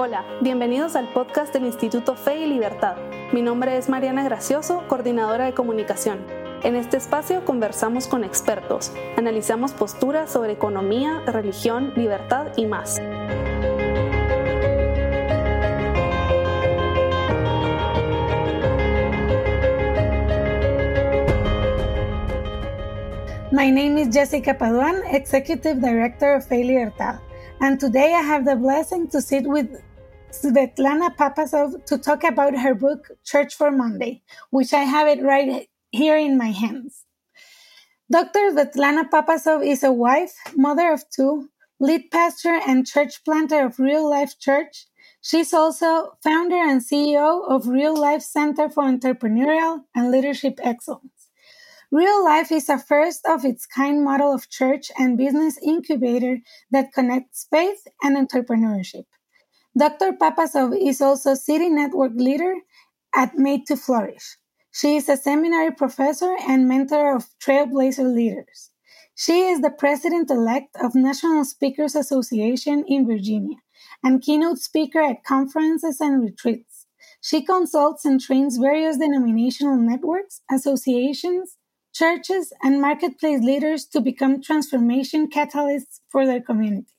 Hola, 0.00 0.24
bienvenidos 0.40 0.94
al 0.94 1.12
podcast 1.12 1.52
del 1.52 1.64
Instituto 1.64 2.14
Fe 2.14 2.36
y 2.36 2.46
Libertad. 2.46 2.98
Mi 3.32 3.42
nombre 3.42 3.76
es 3.76 3.88
Mariana 3.88 4.22
Gracioso, 4.22 4.84
coordinadora 4.86 5.46
de 5.46 5.54
comunicación. 5.54 6.24
En 6.62 6.76
este 6.76 6.96
espacio 6.96 7.44
conversamos 7.44 8.06
con 8.06 8.22
expertos, 8.22 8.92
analizamos 9.16 9.72
posturas 9.72 10.30
sobre 10.30 10.52
economía, 10.52 11.24
religión, 11.26 11.92
libertad 11.96 12.52
y 12.54 12.66
más. 12.66 13.00
My 23.50 23.68
name 23.72 24.00
is 24.00 24.10
Jessica 24.12 24.56
Paduan, 24.56 25.02
Executive 25.10 25.80
Director 25.80 26.36
of 26.36 26.46
Fe 26.46 26.62
Libertad, 26.62 27.16
and 27.58 27.80
today 27.80 28.14
I 28.14 28.22
have 28.22 28.44
the 28.44 28.54
blessing 28.54 29.08
to 29.08 29.20
sit 29.20 29.44
with 29.44 29.87
Svetlana 30.42 31.16
Papazov 31.16 31.84
to 31.86 31.98
talk 31.98 32.22
about 32.22 32.56
her 32.56 32.72
book, 32.72 33.08
Church 33.24 33.54
for 33.54 33.72
Monday, 33.72 34.22
which 34.50 34.72
I 34.72 34.84
have 34.84 35.08
it 35.08 35.20
right 35.20 35.68
here 35.90 36.16
in 36.16 36.38
my 36.38 36.52
hands. 36.52 37.04
Dr. 38.10 38.52
Svetlana 38.52 39.10
Papazov 39.10 39.66
is 39.66 39.82
a 39.82 39.90
wife, 39.90 40.34
mother 40.54 40.92
of 40.92 41.02
two, 41.10 41.48
lead 41.80 42.10
pastor, 42.12 42.60
and 42.66 42.86
church 42.86 43.24
planter 43.24 43.66
of 43.66 43.80
Real 43.80 44.08
Life 44.08 44.38
Church. 44.38 44.86
She's 45.20 45.52
also 45.52 46.12
founder 46.22 46.56
and 46.56 46.82
CEO 46.82 47.42
of 47.50 47.66
Real 47.66 47.96
Life 47.96 48.22
Center 48.22 48.70
for 48.70 48.84
Entrepreneurial 48.84 49.80
and 49.96 50.12
Leadership 50.12 50.60
Excellence. 50.62 51.30
Real 51.90 52.24
Life 52.24 52.52
is 52.52 52.68
a 52.68 52.78
first 52.78 53.26
of 53.26 53.44
its 53.44 53.66
kind 53.66 54.04
model 54.04 54.32
of 54.32 54.48
church 54.48 54.92
and 54.98 55.18
business 55.18 55.58
incubator 55.62 56.38
that 56.70 56.92
connects 56.92 57.48
faith 57.50 57.88
and 58.04 58.16
entrepreneurship. 58.16 59.06
Dr. 59.78 60.12
Papazov 60.12 60.76
is 60.76 61.00
also 61.00 61.34
City 61.34 61.68
Network 61.68 62.10
leader 62.16 62.52
at 63.14 63.36
Made 63.38 63.64
to 63.68 63.76
Flourish. 63.76 64.36
She 64.72 64.96
is 64.96 65.08
a 65.08 65.16
seminary 65.16 65.70
professor 65.70 66.34
and 66.48 66.66
mentor 66.66 67.14
of 67.14 67.26
Trailblazer 67.40 68.12
leaders. 68.12 68.72
She 69.14 69.42
is 69.42 69.60
the 69.60 69.70
president 69.70 70.32
elect 70.32 70.74
of 70.82 70.96
National 70.96 71.44
Speakers 71.44 71.94
Association 71.94 72.84
in 72.88 73.06
Virginia 73.06 73.58
and 74.02 74.20
keynote 74.20 74.58
speaker 74.58 75.00
at 75.00 75.22
conferences 75.22 76.00
and 76.00 76.24
retreats. 76.24 76.86
She 77.20 77.44
consults 77.44 78.04
and 78.04 78.20
trains 78.20 78.56
various 78.56 78.96
denominational 78.98 79.76
networks, 79.76 80.40
associations, 80.50 81.56
churches, 81.94 82.52
and 82.64 82.80
marketplace 82.80 83.42
leaders 83.42 83.86
to 83.92 84.00
become 84.00 84.42
transformation 84.42 85.30
catalysts 85.30 86.00
for 86.08 86.26
their 86.26 86.40
communities. 86.40 86.97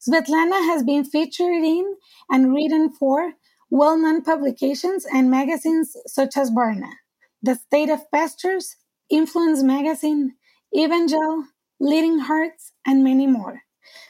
Svetlana 0.00 0.64
has 0.66 0.82
been 0.82 1.04
featured 1.04 1.62
in 1.62 1.96
and 2.30 2.54
written 2.54 2.90
for 2.90 3.34
well 3.70 3.98
known 3.98 4.22
publications 4.22 5.04
and 5.12 5.30
magazines 5.30 5.94
such 6.06 6.36
as 6.36 6.50
Barna, 6.50 6.90
The 7.42 7.56
State 7.56 7.90
of 7.90 8.10
Pastors, 8.10 8.76
Influence 9.10 9.62
Magazine, 9.62 10.36
Evangel, 10.74 11.44
Leading 11.78 12.20
Hearts, 12.20 12.72
and 12.86 13.04
many 13.04 13.26
more. 13.26 13.62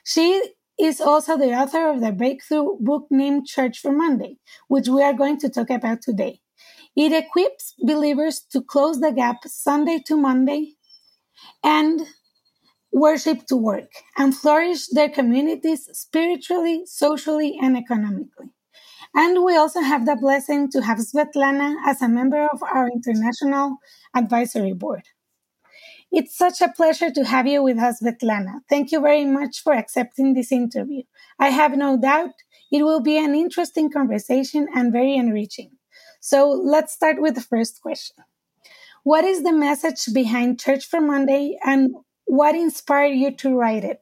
She 0.04 0.52
is 0.78 1.00
also 1.00 1.36
the 1.36 1.52
author 1.52 1.88
of 1.88 2.00
the 2.00 2.12
breakthrough 2.12 2.78
book 2.78 3.06
named 3.10 3.46
Church 3.46 3.80
for 3.80 3.92
Monday, 3.92 4.38
which 4.68 4.88
we 4.88 5.02
are 5.02 5.12
going 5.12 5.38
to 5.40 5.48
talk 5.50 5.70
about 5.70 6.02
today. 6.02 6.40
It 6.96 7.12
equips 7.12 7.74
believers 7.84 8.40
to 8.52 8.62
close 8.62 9.00
the 9.00 9.12
gap 9.12 9.38
Sunday 9.46 10.02
to 10.06 10.16
Monday 10.16 10.74
and 11.64 12.02
worship 12.92 13.46
to 13.46 13.56
work 13.56 13.90
and 14.16 14.36
flourish 14.36 14.88
their 14.88 15.08
communities 15.08 15.88
spiritually, 15.92 16.82
socially, 16.86 17.58
and 17.60 17.76
economically. 17.76 18.50
And 19.14 19.44
we 19.44 19.56
also 19.56 19.80
have 19.80 20.06
the 20.06 20.16
blessing 20.16 20.70
to 20.70 20.82
have 20.82 20.98
Svetlana 20.98 21.76
as 21.86 22.00
a 22.00 22.08
member 22.08 22.46
of 22.46 22.62
our 22.62 22.88
International 22.88 23.78
Advisory 24.14 24.72
Board. 24.72 25.02
It's 26.12 26.36
such 26.36 26.60
a 26.60 26.72
pleasure 26.72 27.10
to 27.10 27.24
have 27.24 27.46
you 27.46 27.62
with 27.62 27.78
us, 27.78 28.00
Svetlana. 28.00 28.60
Thank 28.68 28.90
you 28.92 29.00
very 29.00 29.24
much 29.24 29.62
for 29.62 29.72
accepting 29.72 30.34
this 30.34 30.50
interview. 30.50 31.02
I 31.38 31.50
have 31.50 31.76
no 31.76 31.96
doubt 31.96 32.30
it 32.72 32.82
will 32.82 33.00
be 33.00 33.16
an 33.16 33.34
interesting 33.34 33.90
conversation 33.90 34.66
and 34.74 34.92
very 34.92 35.16
enriching. 35.16 35.70
So 36.20 36.50
let's 36.50 36.92
start 36.92 37.20
with 37.20 37.34
the 37.34 37.40
first 37.40 37.80
question. 37.80 38.16
What 39.02 39.24
is 39.24 39.42
the 39.42 39.52
message 39.52 40.12
behind 40.12 40.60
Church 40.60 40.84
for 40.84 41.00
Monday 41.00 41.56
and 41.64 41.94
what 42.30 42.54
inspired 42.54 43.14
you 43.14 43.32
to 43.32 43.56
write 43.56 43.82
it? 43.82 44.00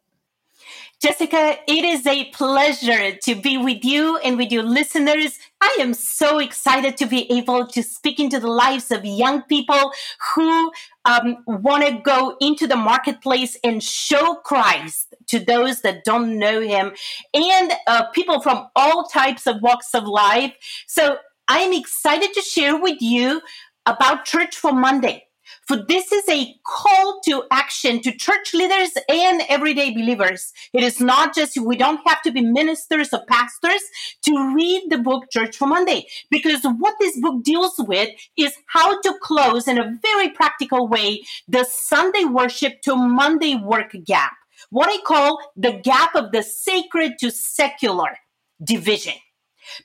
Jessica, 1.00 1.56
it 1.66 1.84
is 1.84 2.06
a 2.06 2.25
pleasure 2.27 3.16
to 3.16 3.34
be 3.34 3.56
with 3.56 3.84
you 3.84 4.19
and 4.19 4.37
with 4.37 4.53
your 4.53 4.65
listeners. 4.65 5.39
I 5.62 5.78
am 5.81 5.94
so 5.94 6.39
excited 6.39 6.97
to 6.99 7.06
be 7.06 7.31
able 7.33 7.66
to 7.69 7.83
speak 7.83 8.21
into 8.21 8.39
the 8.39 8.49
lives 8.49 8.91
of 8.91 9.05
young 9.05 9.43
people 9.43 9.93
who 10.34 10.72
um, 11.05 11.39
want 11.47 11.87
to 11.87 12.03
go 12.03 12.37
into 12.41 12.66
the 12.66 12.77
marketplace 12.77 13.56
and 13.65 13.83
show 13.83 14.34
Christ 14.34 15.15
to 15.28 15.39
those 15.39 15.81
that 15.83 16.05
don't 16.05 16.39
know 16.39 16.60
him 16.60 16.93
and 17.33 17.72
uh, 17.87 18.09
people 18.09 18.41
from 18.43 18.66
all 18.77 19.05
types 19.05 19.47
of 19.47 19.62
walks 19.62 19.95
of 19.95 20.05
life. 20.05 20.55
So 20.87 21.16
I'm 21.47 21.72
excited 21.72 22.34
to 22.34 22.43
share 22.43 22.78
with 22.78 23.00
you 23.00 23.41
about 23.87 24.27
Church 24.27 24.56
for 24.56 24.72
Monday. 24.72 25.28
For 25.69 25.77
this 25.87 26.11
is 26.12 26.27
a 26.31 26.55
call 26.65 27.21
to 27.27 27.45
action 27.51 28.01
to 28.01 28.11
church 28.11 28.55
leaders 28.55 28.91
and 29.06 29.43
everyday 29.51 29.91
believers. 29.91 30.51
It 30.73 30.83
is 30.83 30.99
not 30.99 31.34
just, 31.34 31.59
we 31.59 31.77
don't 31.77 32.01
have 32.06 32.23
to 32.23 32.33
be 32.33 32.41
ministers 32.41 33.12
or 33.12 33.23
pastors 33.27 33.83
to 34.25 34.55
read 34.57 34.84
the 34.89 34.97
book 34.97 35.25
Church 35.31 35.59
for 35.59 35.69
Monday, 35.69 36.07
because 36.31 36.62
what 36.78 36.95
this 36.99 37.21
book 37.21 37.45
deals 37.45 37.75
with 37.77 38.09
is 38.39 38.55
how 38.69 38.99
to 39.03 39.15
close 39.21 39.69
in 39.69 39.78
a 39.78 39.99
very 40.01 40.31
practical 40.31 40.89
way 40.89 41.23
the 41.47 41.65
Sunday 41.65 42.25
worship 42.25 42.81
to 42.84 42.97
Monday 42.97 43.55
work 43.55 43.95
gap. 44.07 44.33
What 44.71 44.89
I 44.89 45.03
call 45.03 45.39
the 45.55 45.73
gap 45.73 46.15
of 46.15 46.33
the 46.33 46.43
sacred 46.43 47.19
to 47.19 47.31
secular 47.31 48.17
division 48.65 49.15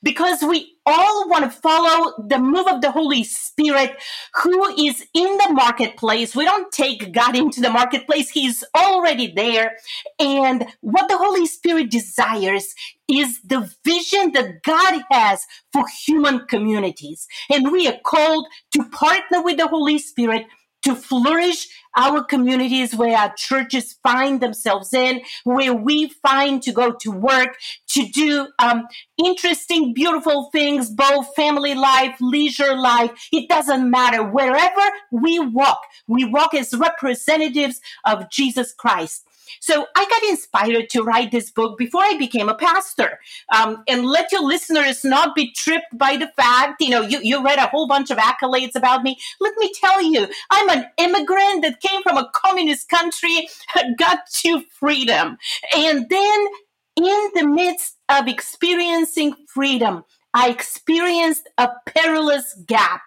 because 0.01 0.41
we 0.41 0.75
all 0.85 1.29
want 1.29 1.43
to 1.45 1.49
follow 1.49 2.13
the 2.27 2.39
move 2.39 2.67
of 2.67 2.81
the 2.81 2.91
Holy 2.91 3.23
Spirit 3.23 3.95
who 4.41 4.67
is 4.77 5.05
in 5.13 5.37
the 5.37 5.49
marketplace. 5.53 6.35
We 6.35 6.45
don't 6.45 6.71
take 6.71 7.13
God 7.13 7.35
into 7.35 7.61
the 7.61 7.69
marketplace, 7.69 8.29
He's 8.29 8.63
already 8.75 9.31
there. 9.33 9.77
And 10.19 10.67
what 10.81 11.09
the 11.09 11.17
Holy 11.17 11.45
Spirit 11.45 11.89
desires 11.91 12.73
is 13.07 13.41
the 13.43 13.71
vision 13.85 14.31
that 14.33 14.63
God 14.63 15.03
has 15.11 15.45
for 15.71 15.85
human 16.05 16.45
communities. 16.47 17.27
And 17.49 17.71
we 17.71 17.87
are 17.87 17.97
called 18.05 18.47
to 18.71 18.83
partner 18.89 19.43
with 19.43 19.57
the 19.57 19.67
Holy 19.67 19.99
Spirit 19.99 20.45
to 20.83 20.95
flourish 20.95 21.67
our 21.95 22.23
communities 22.23 22.95
where 22.95 23.17
our 23.17 23.33
churches 23.35 23.97
find 24.03 24.41
themselves 24.41 24.93
in, 24.93 25.21
where 25.43 25.73
we 25.73 26.09
find 26.09 26.61
to 26.63 26.71
go 26.71 26.91
to 26.91 27.11
work, 27.11 27.57
to 27.87 28.07
do 28.07 28.47
um, 28.59 28.87
interesting, 29.23 29.93
beautiful 29.93 30.49
things, 30.51 30.89
both 30.89 31.33
family 31.35 31.75
life, 31.75 32.15
leisure 32.19 32.75
life. 32.75 33.11
It 33.31 33.47
doesn't 33.47 33.89
matter. 33.89 34.23
Wherever 34.23 34.81
we 35.11 35.39
walk, 35.39 35.81
we 36.07 36.25
walk 36.25 36.53
as 36.53 36.73
representatives 36.73 37.79
of 38.05 38.29
Jesus 38.31 38.73
Christ. 38.73 39.25
So 39.59 39.87
I 39.95 40.05
got 40.05 40.29
inspired 40.29 40.89
to 40.91 41.03
write 41.03 41.31
this 41.31 41.51
book 41.51 41.77
before 41.77 42.01
I 42.03 42.17
became 42.17 42.49
a 42.49 42.55
pastor. 42.55 43.19
Um, 43.53 43.83
and 43.87 44.05
let 44.05 44.31
your 44.31 44.43
listeners 44.43 45.03
not 45.03 45.35
be 45.35 45.51
tripped 45.51 45.97
by 45.97 46.17
the 46.17 46.27
fact, 46.35 46.81
you 46.81 46.89
know, 46.89 47.01
you, 47.01 47.19
you 47.21 47.43
read 47.43 47.59
a 47.59 47.67
whole 47.67 47.87
bunch 47.87 48.11
of 48.11 48.17
accolades 48.17 48.75
about 48.75 49.03
me. 49.03 49.17
Let 49.39 49.53
me 49.57 49.71
tell 49.79 50.01
you, 50.01 50.27
I'm 50.49 50.69
an 50.69 50.85
immigrant 50.97 51.63
that 51.63 51.81
came 51.81 52.03
from 52.03 52.17
a 52.17 52.29
communist 52.33 52.89
country, 52.89 53.47
got 53.97 54.19
to 54.41 54.63
freedom. 54.79 55.37
And 55.75 56.09
then 56.09 56.47
in 56.95 57.29
the 57.35 57.47
midst 57.47 57.97
of 58.09 58.27
experiencing 58.27 59.35
freedom, 59.47 60.03
I 60.33 60.49
experienced 60.49 61.49
a 61.57 61.69
perilous 61.85 62.55
gap. 62.65 63.01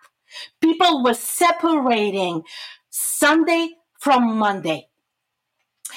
People 0.61 1.03
were 1.03 1.15
separating 1.15 2.43
Sunday 2.91 3.71
from 3.99 4.37
Monday. 4.37 4.89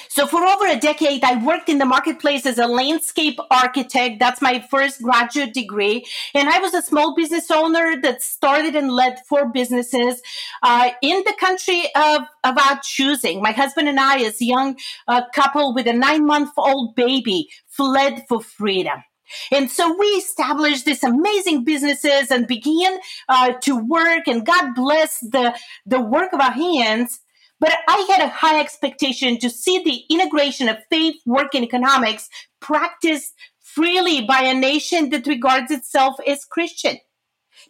So 0.08 0.26
for 0.26 0.44
over 0.44 0.66
a 0.66 0.78
decade, 0.78 1.24
I 1.24 1.42
worked 1.44 1.68
in 1.68 1.78
the 1.78 1.84
marketplace 1.84 2.46
as 2.46 2.58
a 2.58 2.66
landscape 2.66 3.38
architect. 3.50 4.18
That's 4.18 4.42
my 4.42 4.60
first 4.70 5.02
graduate 5.02 5.54
degree. 5.54 6.06
And 6.34 6.48
I 6.48 6.58
was 6.58 6.74
a 6.74 6.82
small 6.82 7.14
business 7.14 7.50
owner 7.50 8.00
that 8.02 8.22
started 8.22 8.74
and 8.76 8.90
led 8.90 9.20
four 9.28 9.48
businesses 9.50 10.22
uh, 10.62 10.90
in 11.02 11.22
the 11.24 11.34
country 11.38 11.84
of, 11.94 12.22
of 12.44 12.58
our 12.58 12.80
choosing. 12.82 13.42
My 13.42 13.52
husband 13.52 13.88
and 13.88 14.00
I, 14.00 14.20
as 14.22 14.40
a 14.40 14.44
young 14.44 14.76
uh, 15.08 15.22
couple 15.34 15.74
with 15.74 15.86
a 15.86 15.92
nine 15.92 16.26
month 16.26 16.50
old 16.56 16.94
baby, 16.94 17.48
fled 17.68 18.24
for 18.28 18.40
freedom. 18.42 19.02
And 19.52 19.70
so 19.70 19.96
we 19.96 20.06
established 20.06 20.84
these 20.84 21.04
amazing 21.04 21.64
businesses 21.64 22.30
and 22.30 22.46
began 22.46 22.98
uh, 23.28 23.52
to 23.62 23.76
work 23.76 24.26
and 24.26 24.44
God 24.44 24.74
bless 24.74 25.20
the, 25.20 25.56
the 25.86 26.00
work 26.00 26.32
of 26.32 26.40
our 26.40 26.50
hands 26.50 27.20
but 27.60 27.72
I 27.86 28.06
had 28.10 28.24
a 28.24 28.32
high 28.32 28.58
expectation 28.58 29.38
to 29.38 29.50
see 29.50 29.82
the 29.82 30.02
integration 30.12 30.68
of 30.68 30.78
faith, 30.90 31.16
work, 31.26 31.54
and 31.54 31.64
economics 31.64 32.28
practiced 32.60 33.34
freely 33.60 34.22
by 34.22 34.40
a 34.42 34.54
nation 34.54 35.10
that 35.10 35.26
regards 35.26 35.70
itself 35.70 36.16
as 36.26 36.44
Christian. 36.44 36.98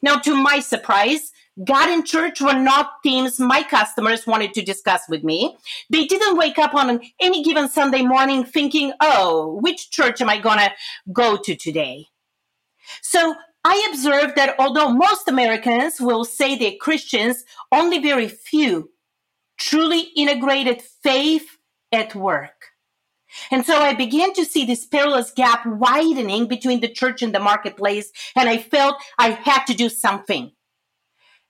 Now, 0.02 0.16
to 0.20 0.34
my 0.34 0.60
surprise, 0.60 1.32
God 1.64 1.90
and 1.90 2.06
church 2.06 2.40
were 2.40 2.58
not 2.58 2.92
themes 3.02 3.38
my 3.38 3.62
customers 3.62 4.26
wanted 4.26 4.54
to 4.54 4.62
discuss 4.62 5.02
with 5.08 5.24
me. 5.24 5.56
They 5.90 6.06
didn't 6.06 6.38
wake 6.38 6.58
up 6.58 6.74
on 6.74 7.00
any 7.20 7.42
given 7.42 7.68
Sunday 7.68 8.02
morning 8.02 8.44
thinking, 8.44 8.92
oh, 9.00 9.58
which 9.60 9.90
church 9.90 10.20
am 10.20 10.30
I 10.30 10.38
going 10.38 10.58
to 10.58 10.70
go 11.12 11.36
to 11.36 11.56
today? 11.56 12.06
So 13.02 13.34
I 13.64 13.88
observed 13.90 14.36
that 14.36 14.54
although 14.58 14.90
most 14.90 15.28
Americans 15.28 16.00
will 16.00 16.24
say 16.24 16.56
they're 16.56 16.72
Christians, 16.80 17.44
only 17.72 17.98
very 17.98 18.28
few 18.28 18.90
truly 19.60 20.00
integrated 20.16 20.82
faith 20.82 21.58
at 21.92 22.14
work. 22.14 22.70
And 23.52 23.64
so 23.64 23.76
I 23.76 23.94
began 23.94 24.32
to 24.34 24.44
see 24.44 24.64
this 24.64 24.86
perilous 24.86 25.30
gap 25.30 25.64
widening 25.64 26.48
between 26.48 26.80
the 26.80 26.88
church 26.88 27.22
and 27.22 27.32
the 27.32 27.38
marketplace, 27.38 28.10
and 28.34 28.48
I 28.48 28.58
felt 28.58 28.96
I 29.18 29.30
had 29.30 29.64
to 29.66 29.74
do 29.74 29.88
something. 29.88 30.50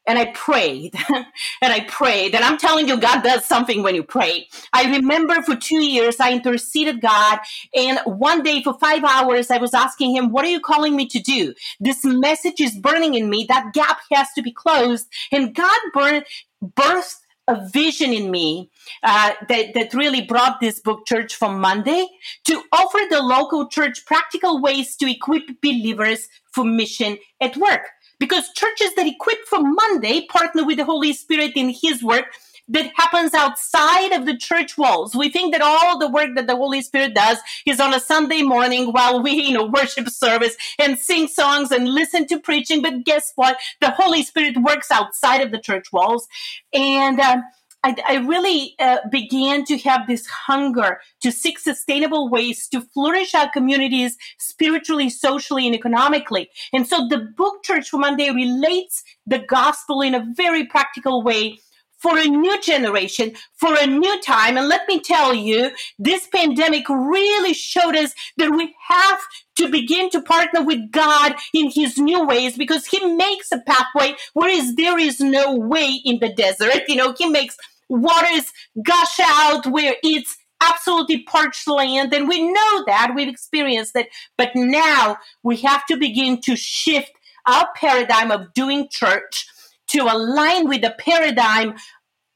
And 0.06 0.18
I 0.18 0.26
prayed 0.32 0.94
and 1.10 1.72
I 1.72 1.80
prayed. 1.80 2.34
And 2.34 2.42
I'm 2.42 2.56
telling 2.56 2.88
you, 2.88 2.98
God 2.98 3.22
does 3.22 3.44
something 3.44 3.82
when 3.82 3.94
you 3.94 4.02
pray. 4.02 4.48
I 4.72 4.90
remember 4.96 5.40
for 5.42 5.54
two 5.54 5.84
years, 5.84 6.18
I 6.18 6.32
interceded 6.32 7.02
God. 7.02 7.38
And 7.76 8.00
one 8.06 8.42
day 8.42 8.62
for 8.62 8.76
five 8.78 9.04
hours, 9.04 9.50
I 9.50 9.58
was 9.58 9.74
asking 9.74 10.16
him, 10.16 10.32
What 10.32 10.44
are 10.44 10.50
you 10.50 10.58
calling 10.58 10.96
me 10.96 11.06
to 11.06 11.20
do? 11.20 11.54
This 11.78 12.02
message 12.02 12.60
is 12.60 12.76
burning 12.76 13.14
in 13.14 13.28
me. 13.28 13.44
That 13.48 13.72
gap 13.74 14.00
has 14.10 14.28
to 14.34 14.42
be 14.42 14.52
closed. 14.52 15.06
And 15.30 15.54
God 15.54 15.78
burned, 15.92 16.24
birthed 16.64 17.20
a 17.50 17.68
vision 17.68 18.12
in 18.12 18.30
me 18.30 18.70
uh, 19.02 19.32
that, 19.48 19.74
that 19.74 19.92
really 19.92 20.22
brought 20.22 20.60
this 20.60 20.78
book, 20.80 21.04
Church 21.04 21.34
for 21.34 21.50
Monday, 21.50 22.06
to 22.44 22.62
offer 22.72 23.00
the 23.10 23.20
local 23.20 23.68
church 23.68 24.06
practical 24.06 24.62
ways 24.62 24.96
to 24.96 25.10
equip 25.10 25.60
believers 25.60 26.28
for 26.52 26.64
mission 26.64 27.18
at 27.40 27.56
work. 27.56 27.82
Because 28.20 28.52
churches 28.52 28.94
that 28.94 29.06
equip 29.06 29.44
for 29.46 29.60
Monday 29.60 30.26
partner 30.26 30.64
with 30.64 30.76
the 30.76 30.84
Holy 30.84 31.12
Spirit 31.12 31.52
in 31.56 31.70
His 31.70 32.02
work 32.02 32.26
that 32.70 32.92
happens 32.94 33.34
outside 33.34 34.12
of 34.12 34.26
the 34.26 34.36
church 34.36 34.78
walls. 34.78 35.14
We 35.14 35.28
think 35.28 35.52
that 35.52 35.60
all 35.60 35.98
the 35.98 36.08
work 36.08 36.30
that 36.36 36.46
the 36.46 36.56
Holy 36.56 36.82
Spirit 36.82 37.14
does 37.14 37.38
is 37.66 37.80
on 37.80 37.92
a 37.92 38.00
Sunday 38.00 38.42
morning 38.42 38.92
while 38.92 39.22
we, 39.22 39.32
you 39.32 39.52
know, 39.52 39.66
worship 39.66 40.08
service 40.08 40.56
and 40.78 40.98
sing 40.98 41.26
songs 41.26 41.72
and 41.72 41.88
listen 41.88 42.26
to 42.28 42.38
preaching. 42.38 42.80
But 42.80 43.04
guess 43.04 43.32
what? 43.34 43.58
The 43.80 43.90
Holy 43.90 44.22
Spirit 44.22 44.56
works 44.62 44.90
outside 44.90 45.40
of 45.40 45.50
the 45.50 45.58
church 45.58 45.92
walls. 45.92 46.28
And, 46.72 47.20
um, 47.20 47.42
I, 47.82 47.96
I, 48.06 48.16
really 48.16 48.74
uh, 48.78 48.98
began 49.10 49.64
to 49.64 49.78
have 49.78 50.06
this 50.06 50.26
hunger 50.26 51.00
to 51.22 51.32
seek 51.32 51.58
sustainable 51.58 52.28
ways 52.28 52.68
to 52.68 52.82
flourish 52.82 53.34
our 53.34 53.50
communities 53.50 54.18
spiritually, 54.38 55.08
socially, 55.08 55.64
and 55.64 55.74
economically. 55.74 56.50
And 56.74 56.86
so 56.86 57.08
the 57.08 57.16
book 57.16 57.64
Church 57.64 57.88
for 57.88 57.96
Monday 57.96 58.28
relates 58.30 59.02
the 59.26 59.38
gospel 59.38 60.02
in 60.02 60.14
a 60.14 60.26
very 60.36 60.66
practical 60.66 61.22
way 61.22 61.58
for 62.00 62.18
a 62.18 62.24
new 62.24 62.60
generation, 62.62 63.32
for 63.54 63.76
a 63.78 63.86
new 63.86 64.20
time. 64.22 64.56
And 64.56 64.68
let 64.68 64.88
me 64.88 65.00
tell 65.00 65.34
you, 65.34 65.70
this 65.98 66.26
pandemic 66.26 66.88
really 66.88 67.54
showed 67.54 67.94
us 67.94 68.12
that 68.38 68.50
we 68.50 68.74
have 68.88 69.20
to 69.56 69.68
begin 69.68 70.08
to 70.10 70.22
partner 70.22 70.62
with 70.62 70.90
God 70.90 71.34
in 71.52 71.70
his 71.70 71.98
new 71.98 72.26
ways 72.26 72.56
because 72.56 72.86
he 72.86 73.04
makes 73.14 73.52
a 73.52 73.60
pathway 73.60 74.14
whereas 74.32 74.74
there 74.76 74.98
is 74.98 75.20
no 75.20 75.54
way 75.54 76.00
in 76.04 76.18
the 76.20 76.32
desert. 76.32 76.82
You 76.88 76.96
know, 76.96 77.14
he 77.16 77.28
makes 77.28 77.56
waters 77.88 78.52
gush 78.82 79.20
out 79.20 79.66
where 79.66 79.96
it's 80.02 80.38
absolutely 80.62 81.22
parched 81.24 81.66
land. 81.68 82.14
And 82.14 82.28
we 82.28 82.42
know 82.42 82.84
that, 82.86 83.12
we've 83.14 83.28
experienced 83.28 83.96
it. 83.96 84.08
But 84.36 84.50
now 84.54 85.18
we 85.42 85.56
have 85.58 85.86
to 85.86 85.96
begin 85.96 86.40
to 86.42 86.56
shift 86.56 87.12
our 87.46 87.68
paradigm 87.74 88.30
of 88.30 88.52
doing 88.54 88.88
church 88.90 89.46
to 89.90 90.02
align 90.02 90.68
with 90.68 90.82
the 90.82 90.94
paradigm 90.98 91.74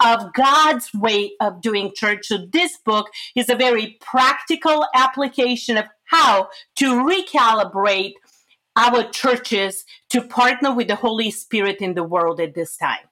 of 0.04 0.32
God's 0.34 0.92
way 0.92 1.32
of 1.40 1.60
doing 1.60 1.92
church. 1.94 2.26
So 2.26 2.46
this 2.52 2.76
book 2.84 3.10
is 3.34 3.48
a 3.48 3.56
very 3.56 3.96
practical 4.00 4.86
application 4.94 5.76
of 5.76 5.86
how 6.04 6.48
to 6.76 6.86
recalibrate 6.86 8.14
our 8.76 9.08
churches 9.10 9.84
to 10.10 10.20
partner 10.20 10.74
with 10.74 10.88
the 10.88 10.96
Holy 10.96 11.30
Spirit 11.30 11.78
in 11.78 11.94
the 11.94 12.02
world 12.02 12.40
at 12.40 12.54
this 12.54 12.76
time. 12.76 13.06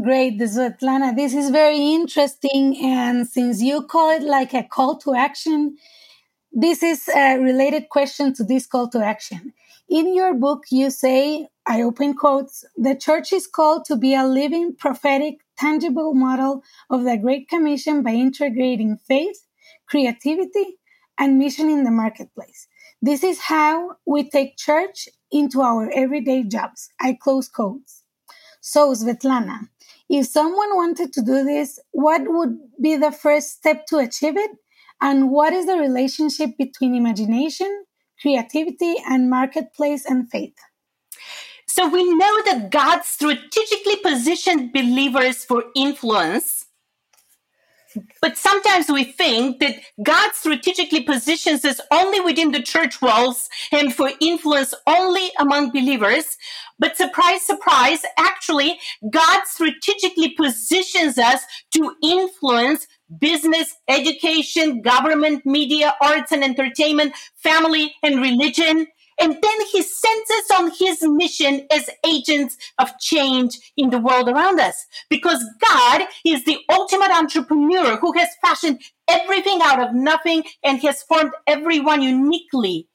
Great, 0.00 0.38
Svetlana. 0.38 1.16
This 1.16 1.34
is 1.34 1.50
very 1.50 1.78
interesting. 1.78 2.76
And 2.84 3.26
since 3.26 3.60
you 3.60 3.82
call 3.82 4.10
it 4.10 4.22
like 4.22 4.54
a 4.54 4.62
call 4.62 4.96
to 4.98 5.14
action, 5.14 5.76
this 6.52 6.82
is 6.82 7.08
a 7.08 7.38
related 7.38 7.88
question 7.88 8.32
to 8.34 8.44
this 8.44 8.66
call 8.66 8.88
to 8.90 9.04
action. 9.04 9.52
In 9.88 10.14
your 10.14 10.34
book, 10.34 10.64
you 10.70 10.90
say, 10.90 11.48
I 11.68 11.82
open 11.82 12.14
quotes, 12.14 12.64
the 12.76 12.96
church 12.96 13.32
is 13.32 13.46
called 13.46 13.84
to 13.86 13.96
be 13.96 14.14
a 14.14 14.26
living, 14.26 14.74
prophetic, 14.74 15.40
tangible 15.58 16.14
model 16.14 16.64
of 16.90 17.04
the 17.04 17.18
Great 17.18 17.48
Commission 17.48 18.02
by 18.02 18.12
integrating 18.12 18.98
faith, 19.06 19.46
creativity, 19.86 20.78
and 21.18 21.38
mission 21.38 21.68
in 21.70 21.84
the 21.84 21.92
marketplace. 21.92 22.68
This 23.02 23.22
is 23.22 23.40
how 23.42 23.96
we 24.06 24.30
take 24.30 24.56
church 24.56 25.08
into 25.30 25.60
our 25.60 25.90
everyday 25.94 26.42
jobs. 26.44 26.90
I 27.00 27.18
close 27.20 27.48
quotes. 27.48 28.04
So, 28.60 28.92
Svetlana, 28.94 29.68
if 30.08 30.26
someone 30.26 30.76
wanted 30.76 31.12
to 31.14 31.22
do 31.22 31.44
this, 31.44 31.78
what 31.92 32.22
would 32.26 32.58
be 32.80 32.96
the 32.96 33.12
first 33.12 33.52
step 33.52 33.86
to 33.88 33.98
achieve 33.98 34.36
it? 34.38 34.52
And 35.00 35.30
what 35.30 35.52
is 35.52 35.66
the 35.66 35.76
relationship 35.78 36.50
between 36.58 36.94
imagination, 36.94 37.84
creativity, 38.22 38.96
and 39.08 39.30
marketplace 39.30 40.06
and 40.06 40.30
faith? 40.30 40.56
So 41.68 41.86
we 41.86 42.02
know 42.02 42.42
that 42.44 42.70
God 42.70 43.04
strategically 43.04 43.96
positioned 43.96 44.72
believers 44.72 45.44
for 45.44 45.64
influence. 45.76 46.64
But 48.20 48.36
sometimes 48.36 48.88
we 48.88 49.04
think 49.04 49.60
that 49.60 49.76
God 50.02 50.32
strategically 50.32 51.02
positions 51.02 51.64
us 51.64 51.80
only 51.90 52.20
within 52.20 52.52
the 52.52 52.62
church 52.62 53.02
walls 53.02 53.48
and 53.72 53.94
for 53.94 54.10
influence 54.20 54.74
only 54.86 55.30
among 55.38 55.72
believers. 55.72 56.36
But 56.78 56.96
surprise, 56.96 57.42
surprise, 57.42 58.02
actually, 58.18 58.78
God 59.10 59.42
strategically 59.46 60.30
positions 60.30 61.18
us 61.18 61.42
to 61.72 61.94
influence 62.02 62.86
business, 63.18 63.74
education, 63.88 64.80
government, 64.82 65.44
media, 65.44 65.94
arts 66.00 66.32
and 66.32 66.44
entertainment, 66.44 67.14
family 67.36 67.94
and 68.02 68.20
religion. 68.20 68.86
And 69.20 69.32
then 69.32 69.66
he 69.72 69.82
sends 69.82 70.30
us 70.30 70.58
on 70.58 70.70
his 70.78 71.02
mission 71.02 71.66
as 71.72 71.90
agents 72.06 72.56
of 72.78 72.98
change 72.98 73.58
in 73.76 73.90
the 73.90 73.98
world 73.98 74.28
around 74.28 74.60
us. 74.60 74.86
Because 75.10 75.44
God 75.68 76.02
is 76.24 76.44
the 76.44 76.58
ultimate 76.70 77.10
entrepreneur 77.10 77.96
who 77.96 78.12
has 78.12 78.28
fashioned 78.42 78.80
everything 79.08 79.60
out 79.62 79.80
of 79.80 79.94
nothing 79.94 80.44
and 80.62 80.80
has 80.80 81.02
formed 81.02 81.32
everyone 81.46 82.02
uniquely 82.02 82.88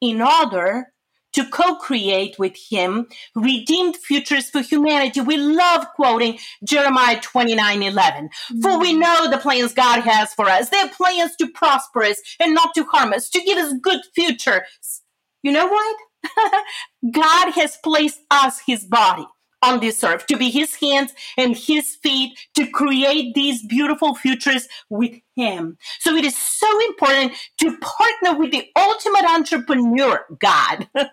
in 0.00 0.20
order 0.20 0.92
to 1.32 1.46
co-create 1.46 2.38
with 2.38 2.54
him 2.70 3.06
redeemed 3.34 3.96
futures 3.96 4.50
for 4.50 4.60
humanity. 4.60 5.20
We 5.20 5.36
love 5.36 5.86
quoting 5.94 6.38
Jeremiah 6.64 7.20
29, 7.20 7.82
11. 7.82 8.24
Mm-hmm. 8.24 8.60
For 8.60 8.78
we 8.78 8.92
know 8.92 9.30
the 9.30 9.38
plans 9.38 9.72
God 9.72 10.02
has 10.02 10.34
for 10.34 10.46
us. 10.46 10.68
They're 10.68 10.88
plans 10.88 11.34
to 11.36 11.48
prosper 11.48 12.04
us 12.04 12.20
and 12.38 12.54
not 12.54 12.74
to 12.74 12.84
harm 12.84 13.12
us, 13.12 13.30
to 13.30 13.40
give 13.40 13.58
us 13.58 13.72
good 13.80 14.00
futures. 14.14 15.01
You 15.42 15.52
know 15.52 15.66
what? 15.66 15.96
God 17.12 17.52
has 17.52 17.78
placed 17.82 18.20
us, 18.30 18.60
his 18.66 18.84
body, 18.84 19.26
on 19.62 19.80
this 19.80 20.02
earth 20.02 20.26
to 20.26 20.36
be 20.36 20.50
his 20.50 20.74
hands 20.76 21.12
and 21.36 21.56
his 21.56 21.96
feet 22.02 22.38
to 22.54 22.68
create 22.70 23.34
these 23.34 23.64
beautiful 23.64 24.14
futures 24.14 24.68
with 24.88 25.12
him. 25.36 25.78
So 26.00 26.14
it 26.14 26.24
is 26.24 26.36
so 26.36 26.68
important 26.86 27.32
to 27.60 27.76
partner 27.78 28.38
with 28.38 28.52
the 28.52 28.68
ultimate 28.76 29.24
entrepreneur, 29.24 30.24
God. 30.38 30.88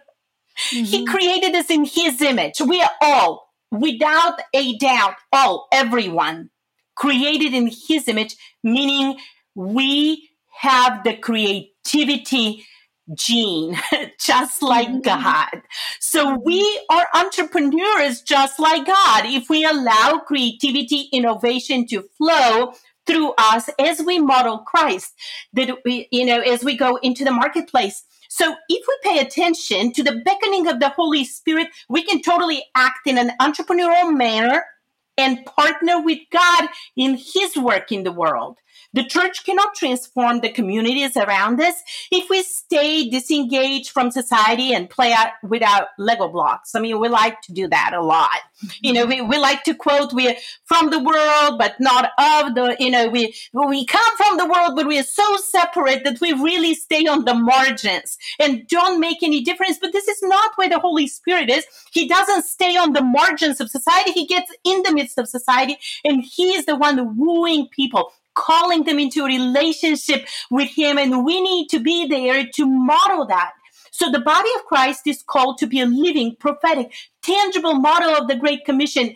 Mm-hmm. 0.72 0.84
He 0.84 1.06
created 1.06 1.56
us 1.56 1.70
in 1.70 1.86
His 1.86 2.22
image. 2.22 2.60
We 2.60 2.82
are 2.82 2.92
all, 3.02 3.54
without 3.72 4.42
a 4.54 4.78
doubt, 4.78 5.16
all, 5.32 5.68
everyone, 5.72 6.50
created 6.96 7.54
in 7.54 7.68
His 7.68 8.08
image, 8.08 8.36
meaning 8.64 9.18
we 9.56 10.30
have 10.50 11.04
the 11.04 11.16
creativity 11.16 12.66
gene, 13.14 13.78
just 14.20 14.62
like 14.62 14.88
mm-hmm. 14.88 15.02
God. 15.02 15.62
So 16.00 16.38
we 16.38 16.82
are 16.90 17.08
entrepreneurs 17.14 18.22
just 18.22 18.60
like 18.60 18.86
God. 18.86 19.26
If 19.26 19.50
we 19.50 19.66
allow 19.66 20.22
creativity, 20.26 21.10
innovation 21.12 21.88
to 21.88 22.04
flow, 22.18 22.74
through 23.10 23.34
us 23.40 23.72
as 23.80 24.02
we 24.06 24.20
model 24.20 24.60
Christ, 24.60 25.16
that 25.54 25.80
we, 25.84 26.08
you 26.12 26.26
know, 26.26 26.42
as 26.42 26.64
we 26.64 26.78
go 26.78 26.98
into 26.98 27.24
the 27.24 27.32
marketplace. 27.32 28.04
So 28.30 28.56
if 28.70 28.86
we 28.88 29.12
pay 29.12 29.20
attention 29.20 29.92
to 29.94 30.04
the 30.04 30.22
beckoning 30.24 30.68
of 30.68 30.80
the 30.80 30.90
Holy 30.90 31.26
Spirit, 31.26 31.70
we 31.90 32.04
can 32.04 32.22
totally 32.22 32.64
act 32.76 33.08
in 33.08 33.18
an 33.18 33.32
entrepreneurial 33.42 34.16
manner 34.16 34.64
and 35.18 35.44
partner 35.46 36.02
with 36.02 36.20
God 36.32 36.70
in 36.96 37.18
his 37.18 37.58
work 37.58 37.92
in 37.92 38.04
the 38.04 38.12
world. 38.12 38.60
The 38.94 39.04
church 39.04 39.46
cannot 39.46 39.76
transform 39.76 40.42
the 40.42 40.50
communities 40.50 41.16
around 41.16 41.62
us 41.62 41.76
if 42.12 42.30
we 42.30 42.42
stay 42.42 43.08
disengaged 43.10 43.92
from 43.92 44.10
society 44.10 44.74
and 44.74 44.90
play 44.90 45.14
out 45.14 45.34
without 45.44 45.90
Lego 45.98 46.28
blocks. 46.28 46.74
I 46.74 46.80
mean, 46.80 47.00
we 47.00 47.08
like 47.08 47.42
to 47.44 47.54
do 47.54 47.68
that 47.68 47.94
a 47.94 48.02
lot. 48.02 48.40
You 48.82 48.94
know, 48.94 49.06
we, 49.06 49.22
we 49.22 49.38
like 49.38 49.64
to 49.64 49.74
quote, 49.74 50.12
we're 50.12 50.36
from 50.66 50.90
the 50.90 51.00
world, 51.00 51.60
but 51.60 51.80
not 51.80 52.12
of 52.18 52.56
the, 52.56 52.76
you 52.80 52.90
know, 52.90 53.08
we, 53.08 53.34
we 53.54 53.86
come 53.86 54.18
from 54.18 54.38
the 54.38 54.46
world, 54.46 54.76
but 54.76 54.88
we 54.88 55.00
are 55.00 55.04
so 55.04 55.38
separate 55.38 56.04
that 56.04 56.20
we 56.20 56.34
really 56.34 56.74
stay 56.74 57.06
on 57.06 57.26
the 57.26 57.36
margins 57.36 58.18
and 58.40 58.68
don't 58.68 59.00
make 59.00 59.22
any 59.22 59.42
difference. 59.42 59.78
But 59.80 59.94
this 59.94 60.08
is 60.08 60.22
not 60.24 60.52
where 60.56 60.70
the 60.70 60.80
Holy 60.80 61.08
Spirit 61.08 61.50
is. 61.50 61.66
He 61.92 62.08
doesn't 62.08 62.44
stay 62.44 62.76
on 62.76 62.94
the 62.94 63.04
margins 63.04 63.62
of 63.62 63.70
society. 63.70 64.12
He 64.12 64.26
gets 64.26 64.52
in 64.66 64.82
the 64.82 64.94
midst 64.94 65.18
of 65.18 65.30
society 65.30 65.78
and 66.04 66.24
he 66.24 66.56
is 66.56 66.66
the 66.66 66.76
one 66.76 67.18
wooing 67.18 67.68
people 67.68 68.12
calling 68.36 68.84
them 68.84 69.00
into 69.00 69.24
a 69.24 69.28
relationship 69.28 70.28
with 70.50 70.70
him 70.70 70.98
and 70.98 71.26
we 71.26 71.42
need 71.42 71.68
to 71.70 71.80
be 71.80 72.08
there 72.08 72.46
to 72.56 72.66
model 72.66 73.26
that. 73.28 73.52
So 73.92 74.10
the 74.12 74.20
body 74.20 74.50
of 74.58 74.66
Christ 74.66 75.08
is 75.08 75.24
called 75.24 75.58
to 75.58 75.68
be 75.68 75.82
a 75.82 75.86
living, 75.86 76.36
prophetic, 76.40 76.94
tangible 77.22 77.74
model 77.74 78.12
of 78.12 78.28
the 78.28 78.36
Great 78.36 78.64
Commission, 78.66 79.14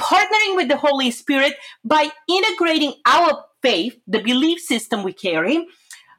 partnering 0.00 0.56
with 0.56 0.68
the 0.68 0.76
Holy 0.76 1.10
Spirit 1.10 1.54
by 1.84 2.08
integrating 2.28 2.94
our 3.06 3.44
faith, 3.62 3.98
the 4.06 4.20
belief 4.20 4.60
system 4.60 5.02
we 5.02 5.12
carry, 5.12 5.66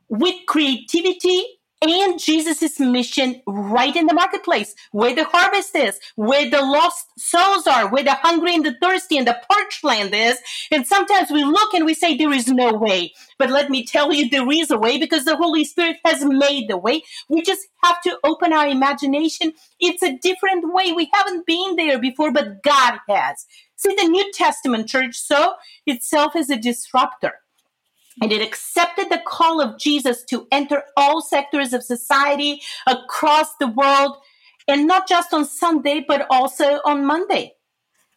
with 0.07 0.35
creativity 0.47 1.58
and 1.81 2.19
Jesus' 2.19 2.79
mission 2.79 3.41
right 3.47 3.95
in 3.95 4.05
the 4.05 4.13
marketplace, 4.13 4.75
where 4.91 5.15
the 5.15 5.23
harvest 5.23 5.75
is, 5.75 5.99
where 6.15 6.49
the 6.49 6.61
lost 6.61 7.07
souls 7.17 7.67
are, 7.67 7.89
where 7.89 8.03
the 8.03 8.15
hungry 8.15 8.53
and 8.53 8.65
the 8.65 8.75
thirsty 8.81 9.17
and 9.17 9.25
the 9.25 9.39
parched 9.49 9.83
land 9.83 10.13
is. 10.13 10.37
And 10.71 10.85
sometimes 10.85 11.31
we 11.31 11.43
look 11.43 11.73
and 11.73 11.85
we 11.85 11.93
say, 11.93 12.17
there 12.17 12.33
is 12.33 12.47
no 12.47 12.73
way. 12.73 13.13
But 13.37 13.49
let 13.49 13.69
me 13.69 13.85
tell 13.85 14.11
you, 14.11 14.29
there 14.29 14.49
is 14.51 14.71
a 14.71 14.77
way 14.77 14.97
because 14.97 15.23
the 15.23 15.37
Holy 15.37 15.63
Spirit 15.63 15.97
has 16.03 16.23
made 16.25 16.69
the 16.69 16.77
way. 16.77 17.03
We 17.29 17.41
just 17.41 17.67
have 17.83 18.01
to 18.01 18.19
open 18.25 18.51
our 18.51 18.67
imagination. 18.67 19.53
It's 19.79 20.03
a 20.03 20.17
different 20.17 20.73
way. 20.73 20.91
We 20.91 21.09
haven't 21.13 21.45
been 21.45 21.77
there 21.77 21.99
before, 21.99 22.33
but 22.33 22.61
God 22.61 22.99
has. 23.07 23.45
See, 23.77 23.95
the 23.95 24.09
New 24.09 24.29
Testament 24.33 24.89
church 24.89 25.15
so 25.15 25.53
itself 25.85 26.35
is 26.35 26.49
a 26.49 26.57
disruptor 26.57 27.35
and 28.21 28.31
it 28.31 28.41
accepted 28.41 29.09
the 29.09 29.21
call 29.25 29.61
of 29.61 29.77
Jesus 29.77 30.23
to 30.25 30.47
enter 30.51 30.83
all 30.97 31.21
sectors 31.21 31.73
of 31.73 31.83
society 31.83 32.61
across 32.87 33.55
the 33.55 33.67
world, 33.67 34.17
and 34.67 34.87
not 34.87 35.07
just 35.07 35.33
on 35.33 35.45
Sunday, 35.45 36.03
but 36.07 36.27
also 36.29 36.79
on 36.85 37.05
Monday. 37.05 37.53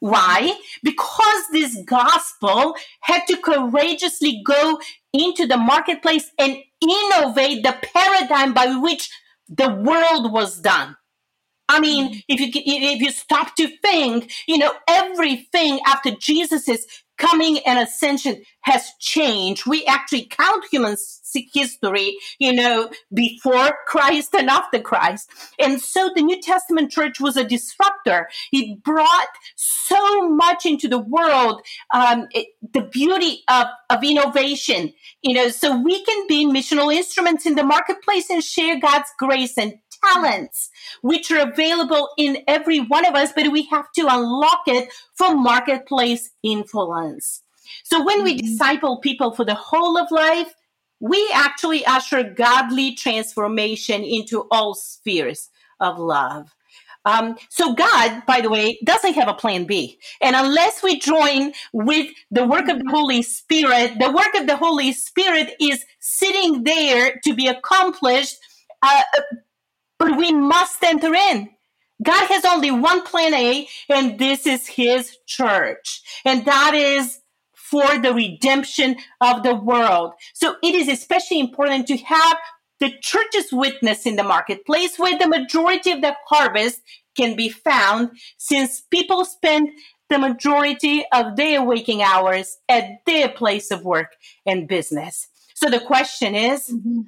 Why? 0.01 0.59
Because 0.83 1.45
this 1.53 1.79
gospel 1.87 2.75
had 3.03 3.23
to 3.29 3.37
courageously 3.37 4.43
go 4.45 4.81
into 5.13 5.47
the 5.47 5.57
marketplace 5.57 6.31
and 6.39 6.57
innovate 6.83 7.63
the 7.63 7.77
paradigm 7.95 8.53
by 8.53 8.75
which 8.75 9.11
the 9.49 9.71
world 9.71 10.33
was 10.33 10.59
done. 10.61 10.97
I 11.69 11.81
mean, 11.81 12.23
if 12.29 12.41
you 12.41 12.49
if 12.53 13.01
you 13.01 13.11
stop 13.13 13.55
to 13.57 13.69
think, 13.81 14.33
you 14.47 14.59
know, 14.59 14.73
everything 14.89 15.81
after 15.87 16.11
Jesus's 16.11 16.85
coming 17.23 17.61
and 17.61 17.79
ascension 17.79 18.43
has 18.63 18.93
changed. 18.99 19.65
We 19.67 19.85
actually 19.87 20.25
count 20.25 20.65
human 20.71 20.97
history, 21.53 22.17
you 22.39 22.53
know, 22.53 22.91
before 23.15 23.79
Christ 23.87 24.35
and 24.35 24.51
after 24.51 24.81
Christ. 24.81 25.31
And 25.59 25.81
so 25.81 26.11
the 26.15 26.23
New 26.23 26.41
Testament 26.41 26.91
church 26.91 27.21
was 27.21 27.37
a 27.37 27.45
disruptor. 27.45 28.29
It 28.53 28.83
brought 28.83 29.29
so 29.57 30.29
much 30.29 30.67
into 30.67 30.89
the 30.89 30.99
world, 30.99 31.63
um, 31.95 32.27
it, 32.33 32.49
the 32.75 32.83
beauty 32.83 33.45
of, 33.49 33.67
of 33.89 34.03
innovation, 34.03 34.93
you 35.23 35.35
know, 35.35 35.49
so 35.49 35.81
we 35.81 36.05
can 36.05 36.27
be 36.27 36.45
missional 36.45 36.93
instruments 36.93 37.47
in 37.47 37.55
the 37.55 37.65
marketplace 37.65 38.31
and 38.31 38.43
share 38.43 38.81
God's 38.81 39.11
grace 39.19 39.57
and 39.57 39.75
talents 40.05 40.71
which 41.03 41.31
are 41.31 41.49
available 41.49 42.09
in 42.19 42.39
every 42.49 42.81
one 42.81 43.05
of 43.05 43.15
us, 43.15 43.33
but 43.35 43.51
we 43.53 43.65
have 43.65 43.91
to 43.93 44.07
unlock 44.09 44.63
it 44.67 44.89
for 45.15 45.35
marketplace 45.35 46.31
influence. 46.43 47.43
So 47.85 48.05
when 48.05 48.25
we 48.25 48.37
mm-hmm. 48.37 48.47
disciple 48.47 48.99
people 48.99 49.33
for 49.33 49.45
the 49.45 49.55
whole 49.55 49.99
of 49.99 50.11
life, 50.11 50.55
we 51.01 51.31
actually 51.35 51.85
usher 51.85 52.23
godly 52.23 52.95
transformation 52.95 54.05
into 54.05 54.47
all 54.51 54.75
spheres 54.75 55.51
of 55.81 55.99
love. 55.99 56.55
Um, 57.05 57.37
so 57.49 57.75
God, 57.75 58.23
by 58.27 58.41
the 58.41 58.51
way, 58.51 58.79
doesn't 58.85 59.15
have 59.15 59.27
a 59.27 59.35
plan 59.35 59.65
B. 59.65 59.99
And 60.21 60.37
unless 60.37 60.83
we 60.83 61.01
join 61.01 61.53
with 61.73 62.13
the 62.31 62.47
work 62.47 62.69
of 62.69 62.79
the 62.79 62.91
Holy 62.91 63.23
Spirit, 63.23 63.99
the 63.99 64.13
work 64.13 64.35
of 64.37 64.47
the 64.47 64.57
Holy 64.57 64.93
Spirit 64.93 65.55
is 65.61 65.85
sitting 65.99 66.63
there 66.63 67.21
to 67.25 67.35
be 67.35 67.49
accomplished 67.49 68.39
uh, 68.83 69.03
but 70.03 70.17
we 70.17 70.33
must 70.33 70.83
enter 70.83 71.15
in. 71.15 71.49
God 72.03 72.27
has 72.27 72.45
only 72.45 72.73
one 72.73 73.03
plan 73.03 73.33
A, 73.35 73.69
and 73.89 74.19
this 74.19 74.47
is 74.49 74.67
his 74.67 75.17
church. 75.27 76.03
And 76.25 76.45
that 76.45 76.75
is 76.75 77.21
for 77.55 77.99
the 77.99 78.13
redemption 78.13 78.97
of 79.21 79.45
the 79.45 79.55
world. 79.55 80.15
So 80.35 80.57
it 80.61 80.75
is 80.75 80.89
especially 80.89 81.39
important 81.39 81.87
to 81.87 81.97
have 81.99 82.37
the 82.81 82.93
church's 83.01 83.53
witness 83.53 84.05
in 84.05 84.17
the 84.17 84.25
marketplace 84.25 84.99
where 84.99 85.17
the 85.17 85.29
majority 85.29 85.93
of 85.93 86.01
the 86.01 86.17
harvest 86.27 86.81
can 87.17 87.37
be 87.37 87.49
found 87.49 88.11
since 88.39 88.81
people 88.81 89.25
spend 89.25 89.69
the 90.11 90.19
majority 90.19 91.05
of 91.13 91.37
their 91.37 91.63
waking 91.63 92.03
hours 92.03 92.59
at 92.69 93.05
their 93.07 93.29
place 93.29 93.71
of 93.71 93.85
work 93.85 94.17
and 94.45 94.67
business. 94.67 95.29
So 95.55 95.71
the 95.71 95.81
question 95.81 96.35
is, 96.35 96.69
mm-hmm 96.69 97.03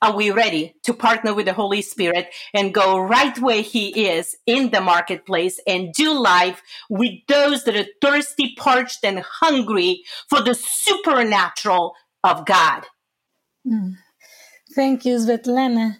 are 0.00 0.16
we 0.16 0.30
ready 0.30 0.74
to 0.84 0.94
partner 0.94 1.34
with 1.34 1.46
the 1.46 1.52
Holy 1.52 1.82
Spirit 1.82 2.28
and 2.54 2.74
go 2.74 2.98
right 2.98 3.36
where 3.38 3.62
He 3.62 4.08
is 4.08 4.36
in 4.46 4.70
the 4.70 4.80
marketplace 4.80 5.60
and 5.66 5.92
do 5.92 6.18
life 6.18 6.62
with 6.88 7.14
those 7.26 7.64
that 7.64 7.76
are 7.76 7.86
thirsty, 8.00 8.54
parched, 8.56 9.04
and 9.04 9.20
hungry 9.20 10.02
for 10.28 10.40
the 10.40 10.54
supernatural 10.54 11.94
of 12.22 12.46
God? 12.46 12.84
Mm. 13.66 13.96
Thank 14.74 15.04
you, 15.04 15.16
Svetlana. 15.16 15.98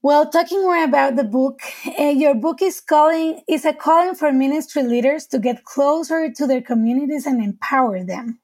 Well, 0.00 0.30
talking 0.30 0.62
more 0.62 0.84
about 0.84 1.16
the 1.16 1.24
book, 1.24 1.60
uh, 1.98 2.04
your 2.04 2.34
book 2.34 2.62
is 2.62 2.80
calling 2.80 3.42
is 3.48 3.64
a 3.64 3.72
calling 3.72 4.14
for 4.14 4.32
ministry 4.32 4.82
leaders 4.84 5.26
to 5.26 5.38
get 5.38 5.64
closer 5.64 6.30
to 6.32 6.46
their 6.46 6.62
communities 6.62 7.26
and 7.26 7.42
empower 7.42 8.04
them. 8.04 8.38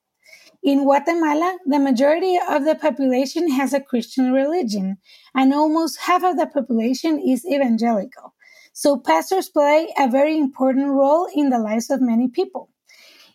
In 0.64 0.84
Guatemala, 0.84 1.58
the 1.66 1.78
majority 1.78 2.38
of 2.48 2.64
the 2.64 2.74
population 2.74 3.50
has 3.50 3.74
a 3.74 3.82
Christian 3.82 4.32
religion, 4.32 4.96
and 5.34 5.52
almost 5.52 5.98
half 5.98 6.24
of 6.24 6.38
the 6.38 6.46
population 6.46 7.20
is 7.20 7.44
evangelical. 7.44 8.34
So 8.72 8.96
pastors 8.96 9.50
play 9.50 9.92
a 9.98 10.08
very 10.08 10.38
important 10.38 10.88
role 10.88 11.28
in 11.34 11.50
the 11.50 11.58
lives 11.58 11.90
of 11.90 12.00
many 12.00 12.28
people. 12.28 12.70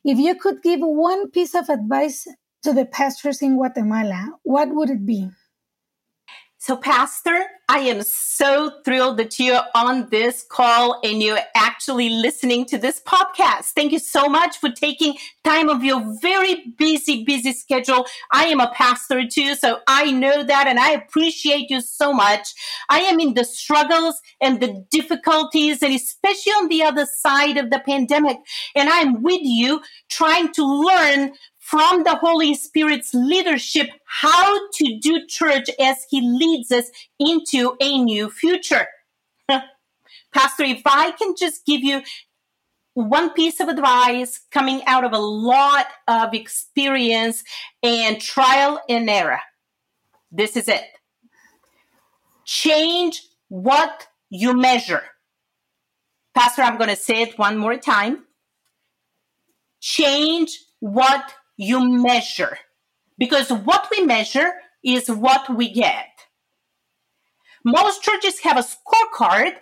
If 0.03 0.17
you 0.17 0.33
could 0.33 0.63
give 0.63 0.79
one 0.81 1.29
piece 1.29 1.53
of 1.53 1.69
advice 1.69 2.27
to 2.63 2.73
the 2.73 2.85
pastors 2.85 3.43
in 3.43 3.57
Guatemala, 3.57 4.31
what 4.41 4.73
would 4.73 4.89
it 4.89 5.05
be? 5.05 5.29
So, 6.61 6.75
Pastor, 6.75 7.45
I 7.69 7.79
am 7.79 8.01
so 8.01 8.81
thrilled 8.83 9.15
that 9.15 9.39
you're 9.39 9.63
on 9.75 10.09
this 10.09 10.43
call 10.43 10.99
and 11.05 11.23
you're 11.23 11.39
actually 11.55 12.09
listening 12.09 12.65
to 12.65 12.77
this 12.77 12.99
podcast. 12.99 13.67
Thank 13.77 13.93
you 13.93 13.99
so 13.99 14.27
much 14.27 14.57
for 14.57 14.69
taking 14.69 15.15
time 15.45 15.69
of 15.69 15.85
your 15.85 16.03
very 16.21 16.73
busy, 16.77 17.23
busy 17.23 17.53
schedule. 17.53 18.05
I 18.33 18.47
am 18.47 18.59
a 18.59 18.73
pastor 18.75 19.25
too, 19.25 19.55
so 19.55 19.79
I 19.87 20.11
know 20.11 20.43
that 20.43 20.67
and 20.67 20.79
I 20.79 20.91
appreciate 20.91 21.69
you 21.69 21.79
so 21.79 22.11
much. 22.11 22.53
I 22.89 22.99
am 23.03 23.21
in 23.21 23.35
the 23.35 23.45
struggles 23.45 24.21
and 24.41 24.59
the 24.59 24.85
difficulties 24.91 25.81
and 25.81 25.95
especially 25.95 26.51
on 26.51 26.67
the 26.67 26.83
other 26.83 27.05
side 27.05 27.55
of 27.55 27.69
the 27.69 27.79
pandemic. 27.85 28.35
And 28.75 28.89
I'm 28.89 29.23
with 29.23 29.43
you 29.43 29.81
trying 30.09 30.51
to 30.55 30.65
learn 30.65 31.31
from 31.69 32.03
the 32.03 32.15
Holy 32.15 32.55
Spirit's 32.55 33.13
leadership 33.13 33.91
how 34.05 34.57
to 34.73 34.99
do 34.99 35.27
church 35.27 35.69
as 35.79 36.03
He 36.09 36.19
leads 36.19 36.71
us 36.71 36.89
into 37.19 37.75
a 37.79 38.03
new 38.03 38.31
future. 38.31 38.87
Pastor, 40.33 40.63
if 40.63 40.81
I 40.87 41.11
can 41.11 41.35
just 41.37 41.67
give 41.67 41.83
you 41.83 42.01
one 42.95 43.31
piece 43.33 43.59
of 43.59 43.67
advice 43.67 44.41
coming 44.49 44.81
out 44.87 45.03
of 45.03 45.13
a 45.13 45.19
lot 45.19 45.85
of 46.07 46.33
experience 46.33 47.43
and 47.83 48.19
trial 48.19 48.81
and 48.89 49.07
error, 49.07 49.41
this 50.31 50.57
is 50.57 50.67
it. 50.67 50.85
Change 52.45 53.21
what 53.49 54.07
you 54.31 54.57
measure. 54.57 55.03
Pastor, 56.33 56.63
I'm 56.63 56.77
going 56.79 56.89
to 56.89 56.95
say 56.95 57.21
it 57.21 57.37
one 57.37 57.57
more 57.57 57.77
time. 57.77 58.25
Change 59.81 60.57
what 60.79 61.35
you 61.59 61.85
measure 61.85 62.57
because 63.17 63.51
what 63.51 63.89
we 63.91 64.05
measure 64.05 64.53
is 64.81 65.09
what 65.09 65.53
we 65.53 65.69
get. 65.69 66.07
Most 67.65 68.01
churches 68.01 68.39
have 68.39 68.57
a 68.57 68.63
scorecard 68.63 69.55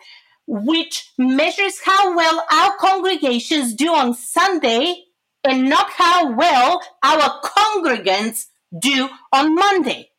which 0.45 1.11
measures 1.17 1.81
how 1.83 2.15
well 2.15 2.45
our 2.51 2.77
congregations 2.77 3.73
do 3.73 3.91
on 3.91 4.13
Sunday 4.13 5.05
and 5.43 5.67
not 5.67 5.89
how 5.89 6.35
well 6.35 6.83
our 7.03 7.41
congregants 7.41 8.45
do 8.79 9.09
on 9.33 9.55
Monday. 9.55 10.11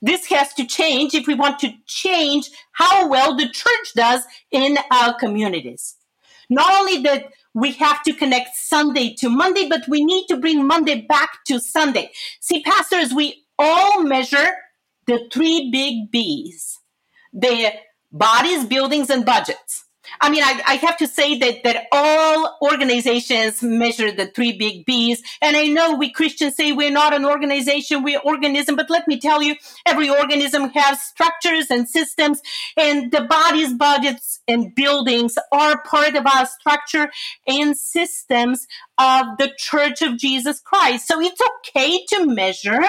This 0.00 0.26
has 0.26 0.54
to 0.54 0.64
change 0.64 1.12
if 1.12 1.26
we 1.26 1.34
want 1.34 1.58
to 1.60 1.72
change 1.86 2.50
how 2.70 3.08
well 3.08 3.36
the 3.36 3.48
church 3.48 3.94
does 3.96 4.22
in 4.52 4.78
our 4.92 5.18
communities. 5.18 5.96
Not 6.48 6.72
only 6.78 7.02
that 7.02 7.32
we 7.56 7.72
have 7.72 8.02
to 8.02 8.12
connect 8.12 8.54
Sunday 8.54 9.14
to 9.14 9.30
Monday, 9.30 9.66
but 9.66 9.88
we 9.88 10.04
need 10.04 10.26
to 10.26 10.36
bring 10.36 10.66
Monday 10.66 11.06
back 11.08 11.42
to 11.46 11.58
Sunday. 11.58 12.12
See, 12.38 12.62
pastors, 12.62 13.14
we 13.14 13.46
all 13.58 14.02
measure 14.02 14.50
the 15.06 15.26
three 15.32 15.70
big 15.70 16.10
B's 16.10 16.78
the 17.32 17.72
bodies, 18.12 18.66
buildings, 18.66 19.08
and 19.08 19.24
budgets. 19.24 19.85
I 20.20 20.30
mean, 20.30 20.42
I, 20.42 20.60
I, 20.66 20.74
have 20.76 20.96
to 20.98 21.06
say 21.06 21.38
that, 21.38 21.62
that 21.64 21.86
all 21.92 22.58
organizations 22.62 23.62
measure 23.62 24.10
the 24.12 24.26
three 24.26 24.56
big 24.56 24.86
B's. 24.86 25.22
And 25.42 25.56
I 25.56 25.66
know 25.66 25.94
we 25.94 26.10
Christians 26.10 26.56
say 26.56 26.72
we're 26.72 26.90
not 26.90 27.14
an 27.14 27.24
organization, 27.24 28.02
we're 28.02 28.20
organism. 28.20 28.76
But 28.76 28.90
let 28.90 29.06
me 29.08 29.18
tell 29.18 29.42
you, 29.42 29.56
every 29.84 30.08
organism 30.08 30.70
has 30.70 31.00
structures 31.00 31.70
and 31.70 31.88
systems 31.88 32.40
and 32.76 33.10
the 33.10 33.22
bodies, 33.22 33.74
budgets, 33.74 34.40
and 34.48 34.74
buildings 34.74 35.36
are 35.52 35.82
part 35.82 36.14
of 36.14 36.26
our 36.26 36.46
structure 36.46 37.10
and 37.46 37.76
systems 37.76 38.66
of 38.98 39.26
the 39.38 39.52
Church 39.56 40.02
of 40.02 40.18
Jesus 40.18 40.60
Christ. 40.60 41.06
So 41.06 41.20
it's 41.20 41.40
okay 41.58 42.04
to 42.06 42.26
measure 42.26 42.80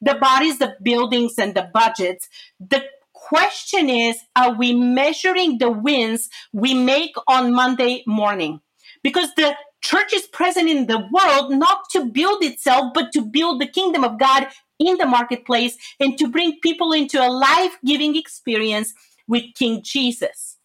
the 0.00 0.14
bodies, 0.14 0.58
the 0.58 0.74
buildings, 0.82 1.38
and 1.38 1.54
the 1.54 1.68
budgets. 1.72 2.28
The 2.60 2.84
question 3.28 3.88
is, 3.88 4.18
are 4.36 4.54
we 4.54 4.72
measuring 4.74 5.58
the 5.58 5.70
wins 5.70 6.28
we 6.52 6.74
make 6.74 7.14
on 7.28 7.52
Monday 7.52 8.02
morning? 8.06 8.60
Because 9.02 9.34
the 9.36 9.54
church 9.80 10.12
is 10.12 10.26
present 10.26 10.68
in 10.68 10.86
the 10.86 10.98
world 11.12 11.50
not 11.52 11.88
to 11.90 12.06
build 12.06 12.42
itself, 12.42 12.92
but 12.94 13.12
to 13.12 13.22
build 13.22 13.60
the 13.60 13.66
kingdom 13.66 14.04
of 14.04 14.18
God 14.18 14.48
in 14.78 14.98
the 14.98 15.06
marketplace 15.06 15.76
and 16.00 16.18
to 16.18 16.28
bring 16.28 16.58
people 16.62 16.92
into 16.92 17.24
a 17.24 17.30
life 17.30 17.76
giving 17.84 18.16
experience 18.16 18.92
with 19.28 19.44
King 19.54 19.82
Jesus. 19.82 20.58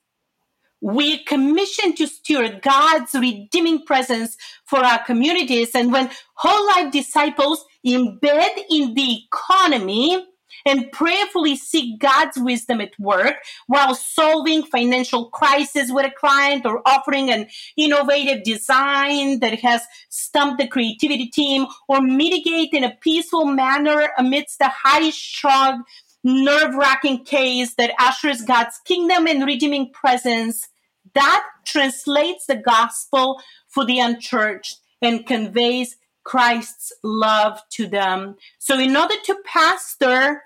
We're 0.81 1.19
commissioned 1.25 1.97
to 1.97 2.07
steward 2.07 2.61
God's 2.61 3.13
redeeming 3.13 3.85
presence 3.85 4.37
for 4.65 4.79
our 4.79 5.03
communities. 5.03 5.71
And 5.73 5.91
when 5.91 6.11
whole 6.35 6.67
life 6.67 6.91
disciples 6.91 7.65
embed 7.85 8.63
in 8.69 8.93
the 8.93 9.19
economy 9.25 10.25
and 10.67 10.91
prayerfully 10.91 11.55
seek 11.55 11.97
God's 11.97 12.37
wisdom 12.37 12.81
at 12.81 12.99
work 12.99 13.35
while 13.67 13.95
solving 13.95 14.63
financial 14.63 15.29
crisis 15.29 15.89
with 15.89 16.05
a 16.05 16.11
client 16.11 16.65
or 16.65 16.81
offering 16.85 17.31
an 17.31 17.47
innovative 17.77 18.43
design 18.43 19.39
that 19.39 19.61
has 19.61 19.81
stumped 20.09 20.59
the 20.59 20.67
creativity 20.67 21.27
team 21.27 21.65
or 21.87 22.01
mitigate 22.01 22.73
in 22.73 22.83
a 22.83 22.95
peaceful 22.99 23.45
manner 23.45 24.09
amidst 24.17 24.59
the 24.59 24.67
high 24.67 25.09
strung, 25.09 25.83
nerve 26.23 26.75
wracking 26.75 27.23
case 27.23 27.75
that 27.75 27.93
ushers 27.97 28.41
God's 28.41 28.77
kingdom 28.83 29.25
and 29.25 29.45
redeeming 29.45 29.91
presence. 29.93 30.67
That 31.15 31.43
translates 31.65 32.45
the 32.45 32.57
gospel 32.57 33.41
for 33.69 33.85
the 33.85 33.99
unchurched 33.99 34.81
and 35.01 35.25
conveys 35.25 35.95
Christ's 36.25 36.91
love 37.03 37.61
to 37.71 37.87
them. 37.87 38.35
So, 38.59 38.77
in 38.77 38.97
order 38.97 39.15
to 39.23 39.37
pastor 39.45 40.43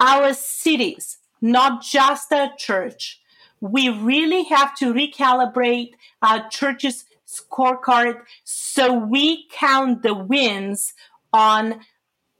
our 0.00 0.32
cities, 0.34 1.18
not 1.40 1.82
just 1.82 2.32
our 2.32 2.50
church. 2.56 3.20
We 3.60 3.88
really 3.88 4.44
have 4.44 4.76
to 4.76 4.92
recalibrate 4.92 5.92
our 6.22 6.48
church's 6.48 7.04
scorecard 7.26 8.20
so 8.44 8.92
we 8.94 9.48
count 9.50 10.02
the 10.02 10.14
wins 10.14 10.94
on 11.32 11.80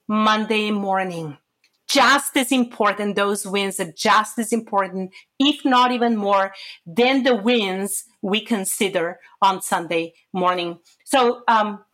Monday 0.08 0.70
morning. 0.70 1.38
Just 1.88 2.36
as 2.36 2.50
important, 2.50 3.14
those 3.14 3.46
wins 3.46 3.78
are 3.78 3.92
just 3.92 4.38
as 4.38 4.52
important, 4.52 5.12
if 5.38 5.64
not 5.64 5.92
even 5.92 6.16
more, 6.16 6.52
than 6.84 7.23
the 7.23 7.36
wins 7.36 8.04
we 8.23 8.40
consider 8.40 9.21
on 9.40 9.62
Sunday 9.62 10.14
morning. 10.32 10.80
So, 11.04 11.42
um, 11.47 11.84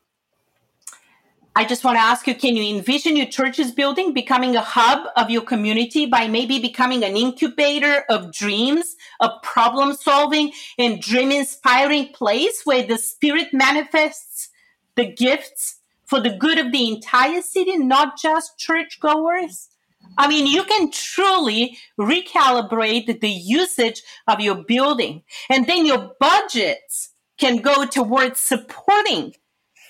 I 1.55 1.67
just 1.67 1.85
want 1.85 1.97
to 1.97 2.01
ask 2.03 2.27
you 2.27 2.35
can 2.35 2.57
you 2.57 2.75
envision 2.75 3.15
your 3.15 3.27
church's 3.27 3.73
building 3.73 4.15
becoming 4.15 4.57
a 4.57 4.63
hub 4.63 5.09
of 5.17 5.29
your 5.29 5.43
community 5.43 6.07
by 6.07 6.27
maybe 6.27 6.59
becoming 6.59 7.05
an 7.05 7.15
incubator 7.15 8.05
of 8.09 8.33
dreams, 8.33 8.97
of 9.21 9.43
problem 9.43 9.93
solving, 9.93 10.53
and 10.79 11.03
dream 11.03 11.31
inspiring 11.31 12.09
place 12.15 12.63
where 12.65 12.87
the 12.87 12.97
Spirit 12.97 13.49
manifests 13.53 14.49
the 14.95 15.05
gifts 15.05 15.81
for 16.07 16.21
the 16.21 16.35
good 16.35 16.57
of 16.57 16.73
the 16.73 16.89
entire 16.89 17.43
city, 17.43 17.77
not 17.77 18.19
just 18.19 18.59
churchgoers? 18.59 19.69
I 20.17 20.29
mean, 20.29 20.47
you 20.47 20.65
can 20.65 20.91
truly 20.91 21.77
recalibrate 22.01 23.21
the 23.21 23.29
usage 23.29 24.03
of 24.27 24.41
your 24.41 24.65
building, 24.65 25.23
and 25.51 25.67
then 25.67 25.85
your 25.85 26.13
budgets 26.19 27.11
can 27.37 27.59
go 27.59 27.85
towards 27.85 28.41
supporting 28.41 29.35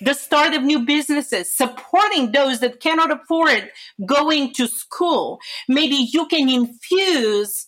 the 0.01 0.13
start 0.13 0.53
of 0.53 0.63
new 0.63 0.85
businesses, 0.85 1.55
supporting 1.55 2.31
those 2.31 2.59
that 2.59 2.79
cannot 2.79 3.11
afford 3.11 3.71
going 4.05 4.53
to 4.53 4.67
school. 4.67 5.39
Maybe 5.67 6.09
you 6.11 6.27
can 6.27 6.49
infuse 6.49 7.67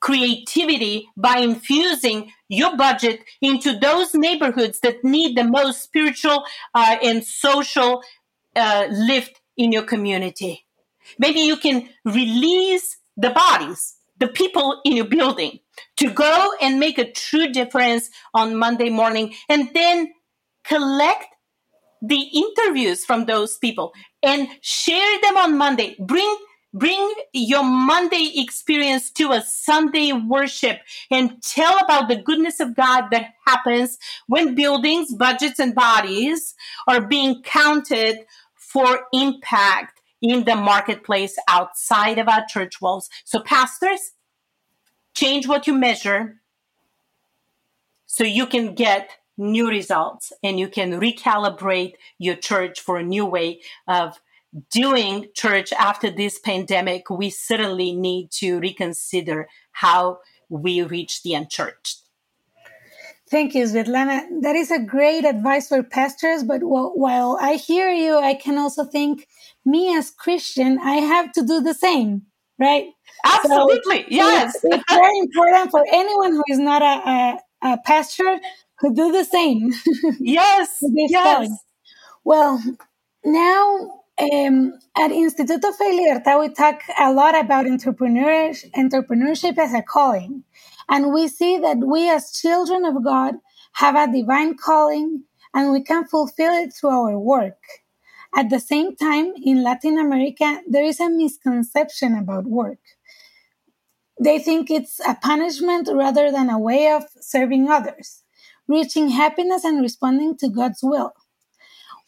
creativity 0.00 1.08
by 1.16 1.38
infusing 1.38 2.30
your 2.48 2.76
budget 2.76 3.20
into 3.40 3.78
those 3.78 4.14
neighborhoods 4.14 4.80
that 4.80 5.02
need 5.02 5.36
the 5.36 5.44
most 5.44 5.82
spiritual 5.82 6.44
uh, 6.74 6.96
and 7.02 7.24
social 7.24 8.02
uh, 8.54 8.86
lift 8.90 9.40
in 9.56 9.72
your 9.72 9.82
community. 9.82 10.66
Maybe 11.18 11.40
you 11.40 11.56
can 11.56 11.88
release 12.04 12.96
the 13.16 13.30
bodies, 13.30 13.96
the 14.18 14.28
people 14.28 14.80
in 14.84 14.96
your 14.96 15.06
building 15.06 15.60
to 15.96 16.10
go 16.10 16.52
and 16.60 16.78
make 16.78 16.98
a 16.98 17.10
true 17.10 17.48
difference 17.48 18.10
on 18.34 18.56
Monday 18.56 18.90
morning 18.90 19.34
and 19.48 19.70
then 19.74 20.12
collect 20.68 21.26
the 22.02 22.20
interviews 22.34 23.04
from 23.04 23.24
those 23.24 23.58
people 23.58 23.92
and 24.22 24.48
share 24.60 25.20
them 25.22 25.36
on 25.36 25.58
Monday. 25.58 25.96
Bring 25.98 26.36
bring 26.74 27.14
your 27.32 27.64
Monday 27.64 28.32
experience 28.36 29.10
to 29.10 29.32
a 29.32 29.40
Sunday 29.40 30.12
worship 30.12 30.80
and 31.10 31.42
tell 31.42 31.78
about 31.78 32.08
the 32.08 32.16
goodness 32.16 32.60
of 32.60 32.76
God 32.76 33.08
that 33.10 33.32
happens 33.46 33.98
when 34.26 34.54
buildings, 34.54 35.14
budgets, 35.14 35.58
and 35.58 35.74
bodies 35.74 36.54
are 36.86 37.00
being 37.00 37.42
counted 37.42 38.18
for 38.54 39.06
impact 39.14 40.02
in 40.20 40.44
the 40.44 40.56
marketplace 40.56 41.36
outside 41.48 42.18
of 42.18 42.28
our 42.28 42.44
church 42.46 42.80
walls. 42.82 43.08
So, 43.24 43.40
pastors, 43.40 44.12
change 45.14 45.46
what 45.46 45.66
you 45.66 45.72
measure 45.72 46.42
so 48.06 48.22
you 48.24 48.46
can 48.46 48.74
get 48.74 49.10
new 49.36 49.68
results 49.68 50.32
and 50.42 50.58
you 50.58 50.68
can 50.68 51.00
recalibrate 51.00 51.94
your 52.18 52.36
church 52.36 52.80
for 52.80 52.96
a 52.98 53.02
new 53.02 53.26
way 53.26 53.60
of 53.86 54.18
doing 54.70 55.26
church 55.34 55.72
after 55.72 56.10
this 56.10 56.38
pandemic. 56.38 57.10
We 57.10 57.30
certainly 57.30 57.92
need 57.92 58.30
to 58.32 58.58
reconsider 58.58 59.48
how 59.72 60.20
we 60.48 60.82
reach 60.82 61.22
the 61.22 61.34
unchurched. 61.34 62.02
Thank 63.28 63.54
you, 63.54 63.64
Svetlana. 63.64 64.42
That 64.42 64.54
is 64.54 64.70
a 64.70 64.78
great 64.78 65.24
advice 65.24 65.68
for 65.68 65.82
pastors. 65.82 66.44
But 66.44 66.60
while 66.62 67.36
I 67.40 67.54
hear 67.54 67.90
you, 67.90 68.16
I 68.18 68.34
can 68.34 68.56
also 68.56 68.84
think, 68.84 69.26
me 69.64 69.96
as 69.96 70.12
Christian, 70.12 70.78
I 70.78 70.96
have 70.96 71.32
to 71.32 71.42
do 71.42 71.60
the 71.60 71.74
same, 71.74 72.22
right? 72.56 72.86
Absolutely, 73.24 74.02
so 74.02 74.06
yes. 74.10 74.54
It's, 74.54 74.76
it's, 74.76 74.84
very 74.92 75.18
important 75.18 75.72
for 75.72 75.84
anyone 75.90 76.32
who 76.32 76.44
is 76.48 76.60
not 76.60 76.82
a, 76.82 77.10
a, 77.64 77.72
a 77.72 77.78
pastor 77.84 78.38
who 78.78 78.94
do 78.94 79.12
the 79.12 79.24
same. 79.24 79.72
Yes, 80.20 80.78
yes. 80.82 81.50
Well, 82.24 82.62
now 83.24 84.02
um, 84.18 84.72
at 84.96 85.10
Instituto 85.10 85.74
Fe 85.74 85.90
y 85.90 86.02
Libertad, 86.02 86.40
we 86.40 86.48
talk 86.48 86.82
a 86.98 87.12
lot 87.12 87.38
about 87.38 87.66
entrepreneurship, 87.66 88.70
entrepreneurship 88.72 89.58
as 89.58 89.74
a 89.74 89.82
calling. 89.82 90.44
And 90.88 91.12
we 91.12 91.28
see 91.28 91.58
that 91.58 91.78
we 91.78 92.10
as 92.10 92.32
children 92.32 92.84
of 92.84 93.04
God 93.04 93.34
have 93.74 93.96
a 93.96 94.10
divine 94.10 94.56
calling 94.56 95.24
and 95.54 95.72
we 95.72 95.82
can 95.82 96.06
fulfill 96.06 96.52
it 96.52 96.72
through 96.72 96.90
our 96.90 97.18
work. 97.18 97.58
At 98.34 98.50
the 98.50 98.60
same 98.60 98.96
time, 98.96 99.32
in 99.42 99.62
Latin 99.62 99.98
America, 99.98 100.60
there 100.68 100.84
is 100.84 101.00
a 101.00 101.08
misconception 101.08 102.16
about 102.16 102.44
work. 102.44 102.78
They 104.22 104.38
think 104.38 104.70
it's 104.70 105.00
a 105.00 105.14
punishment 105.14 105.88
rather 105.92 106.30
than 106.30 106.50
a 106.50 106.58
way 106.58 106.90
of 106.90 107.04
serving 107.20 107.68
others 107.68 108.22
reaching 108.68 109.10
happiness 109.10 109.64
and 109.64 109.80
responding 109.80 110.36
to 110.38 110.48
God's 110.48 110.80
will. 110.82 111.12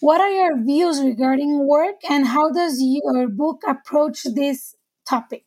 What 0.01 0.21
are 0.21 0.31
your 0.31 0.63
views 0.63 1.01
regarding 1.01 1.67
work 1.67 1.97
and 2.09 2.27
how 2.27 2.51
does 2.51 2.81
your 2.81 3.29
book 3.29 3.63
approach 3.67 4.23
this 4.23 4.77
topic? 5.09 5.45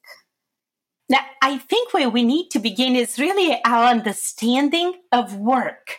Now, 1.08 1.26
I 1.42 1.58
think 1.58 1.94
where 1.94 2.10
we 2.10 2.24
need 2.24 2.50
to 2.52 2.60
begin 2.60 2.96
is 2.96 3.20
really 3.20 3.60
our 3.66 3.86
understanding 3.86 4.94
of 5.12 5.36
work. 5.36 5.98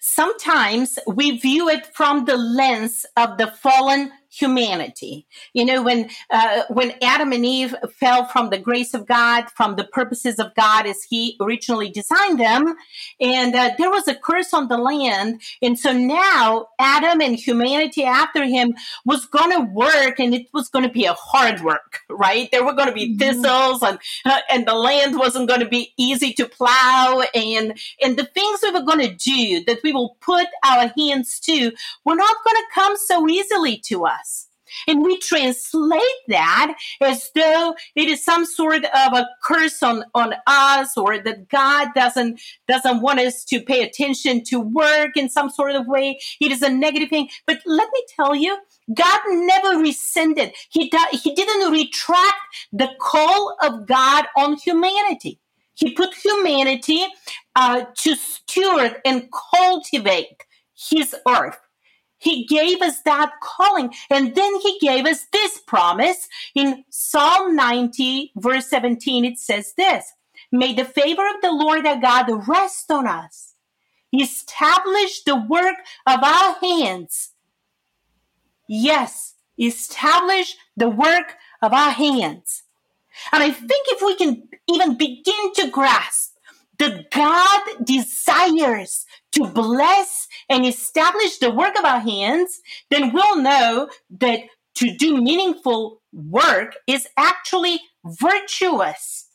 Sometimes 0.00 0.98
we 1.06 1.38
view 1.38 1.68
it 1.68 1.86
from 1.94 2.24
the 2.24 2.36
lens 2.36 3.06
of 3.16 3.38
the 3.38 3.46
fallen 3.46 4.12
humanity. 4.32 5.26
You 5.52 5.64
know, 5.64 5.82
when 5.82 6.08
uh, 6.30 6.62
when 6.68 6.94
Adam 7.02 7.32
and 7.32 7.44
Eve 7.44 7.74
fell 7.98 8.26
from 8.26 8.50
the 8.50 8.58
grace 8.58 8.94
of 8.94 9.06
God, 9.06 9.50
from 9.50 9.76
the 9.76 9.84
purposes 9.84 10.38
of 10.38 10.54
God 10.54 10.86
as 10.86 11.02
He 11.02 11.36
originally 11.40 11.90
designed 11.90 12.40
them, 12.40 12.74
and 13.20 13.54
uh, 13.54 13.70
there 13.78 13.90
was 13.90 14.08
a 14.08 14.14
curse 14.14 14.54
on 14.54 14.68
the 14.68 14.78
land, 14.78 15.40
and 15.60 15.78
so 15.78 15.92
now 15.92 16.68
Adam 16.78 17.20
and 17.20 17.36
humanity 17.36 18.04
after 18.04 18.44
him 18.44 18.74
was 19.04 19.26
going 19.26 19.50
to 19.50 19.72
work, 19.72 20.18
and 20.18 20.34
it 20.34 20.46
was 20.52 20.68
going 20.68 20.86
to 20.86 20.92
be 20.92 21.04
a 21.04 21.14
hard 21.14 21.60
work, 21.60 22.00
right? 22.08 22.48
There 22.50 22.64
were 22.64 22.72
going 22.72 22.88
to 22.88 22.94
be 22.94 23.10
mm-hmm. 23.10 23.18
thistles, 23.18 23.82
and 23.82 23.98
uh, 24.24 24.40
and 24.50 24.66
the 24.66 24.74
land 24.74 25.18
wasn't 25.18 25.48
going 25.48 25.60
to 25.60 25.68
be 25.68 25.92
easy 25.96 26.32
to 26.34 26.48
plow, 26.48 27.22
and 27.34 27.78
and 28.02 28.16
the 28.16 28.24
things 28.24 28.60
we 28.62 28.70
were 28.70 28.82
going 28.82 29.06
to 29.06 29.14
do 29.14 29.64
that 29.66 29.80
we 29.82 29.92
will 29.92 30.16
put 30.20 30.46
our 30.64 30.92
hands 30.96 31.38
to 31.40 31.72
were 32.04 32.16
not 32.16 32.36
going 32.44 32.56
to 32.56 32.74
come 32.74 32.96
so 32.96 33.28
easily 33.28 33.76
to 33.78 34.06
us. 34.06 34.21
And 34.86 35.02
we 35.02 35.18
translate 35.18 36.02
that 36.28 36.74
as 37.00 37.30
though 37.34 37.74
it 37.94 38.08
is 38.08 38.24
some 38.24 38.44
sort 38.44 38.84
of 38.84 39.12
a 39.12 39.28
curse 39.42 39.82
on, 39.82 40.04
on 40.14 40.34
us 40.46 40.96
or 40.96 41.18
that 41.18 41.48
God 41.48 41.88
doesn't, 41.94 42.40
doesn't 42.68 43.00
want 43.00 43.20
us 43.20 43.44
to 43.46 43.60
pay 43.60 43.82
attention 43.82 44.44
to 44.44 44.60
work 44.60 45.16
in 45.16 45.28
some 45.28 45.50
sort 45.50 45.72
of 45.72 45.86
way. 45.86 46.18
It 46.40 46.52
is 46.52 46.62
a 46.62 46.68
negative 46.68 47.08
thing. 47.08 47.28
But 47.46 47.60
let 47.66 47.88
me 47.92 48.04
tell 48.14 48.34
you, 48.34 48.58
God 48.94 49.20
never 49.28 49.78
rescinded. 49.78 50.52
He, 50.70 50.90
he 51.12 51.34
didn't 51.34 51.72
retract 51.72 52.40
the 52.72 52.90
call 53.00 53.56
of 53.62 53.86
God 53.86 54.26
on 54.36 54.56
humanity. 54.56 55.38
He 55.74 55.92
put 55.92 56.14
humanity 56.14 57.06
uh, 57.56 57.84
to 57.98 58.14
steward 58.14 59.00
and 59.04 59.28
cultivate 59.50 60.44
his 60.74 61.14
earth. 61.28 61.58
He 62.22 62.44
gave 62.44 62.80
us 62.80 63.00
that 63.00 63.32
calling. 63.42 63.92
And 64.08 64.36
then 64.36 64.54
he 64.60 64.78
gave 64.78 65.06
us 65.06 65.26
this 65.32 65.58
promise 65.58 66.28
in 66.54 66.84
Psalm 66.88 67.56
90, 67.56 68.30
verse 68.36 68.68
17. 68.68 69.24
It 69.24 69.40
says 69.40 69.74
this 69.76 70.12
May 70.52 70.72
the 70.72 70.84
favor 70.84 71.26
of 71.28 71.40
the 71.42 71.50
Lord 71.50 71.84
our 71.84 72.00
God 72.00 72.46
rest 72.46 72.92
on 72.92 73.08
us. 73.08 73.54
Establish 74.12 75.24
the 75.24 75.34
work 75.34 75.78
of 76.06 76.22
our 76.22 76.54
hands. 76.60 77.30
Yes, 78.68 79.34
establish 79.58 80.56
the 80.76 80.88
work 80.88 81.34
of 81.60 81.72
our 81.72 81.90
hands. 81.90 82.62
And 83.32 83.42
I 83.42 83.50
think 83.50 83.86
if 83.88 84.00
we 84.00 84.14
can 84.14 84.48
even 84.68 84.96
begin 84.96 85.52
to 85.54 85.70
grasp 85.70 86.31
that 86.82 87.10
God 87.12 87.84
desires 87.84 89.06
to 89.32 89.46
bless 89.46 90.26
and 90.48 90.66
establish 90.66 91.38
the 91.38 91.50
work 91.50 91.78
of 91.78 91.84
our 91.84 92.00
hands, 92.00 92.60
then 92.90 93.12
we'll 93.12 93.40
know 93.40 93.88
that 94.18 94.40
to 94.74 94.96
do 94.96 95.22
meaningful 95.22 96.02
work 96.12 96.74
is 96.86 97.06
actually 97.16 97.80
virtuous. 98.04 99.28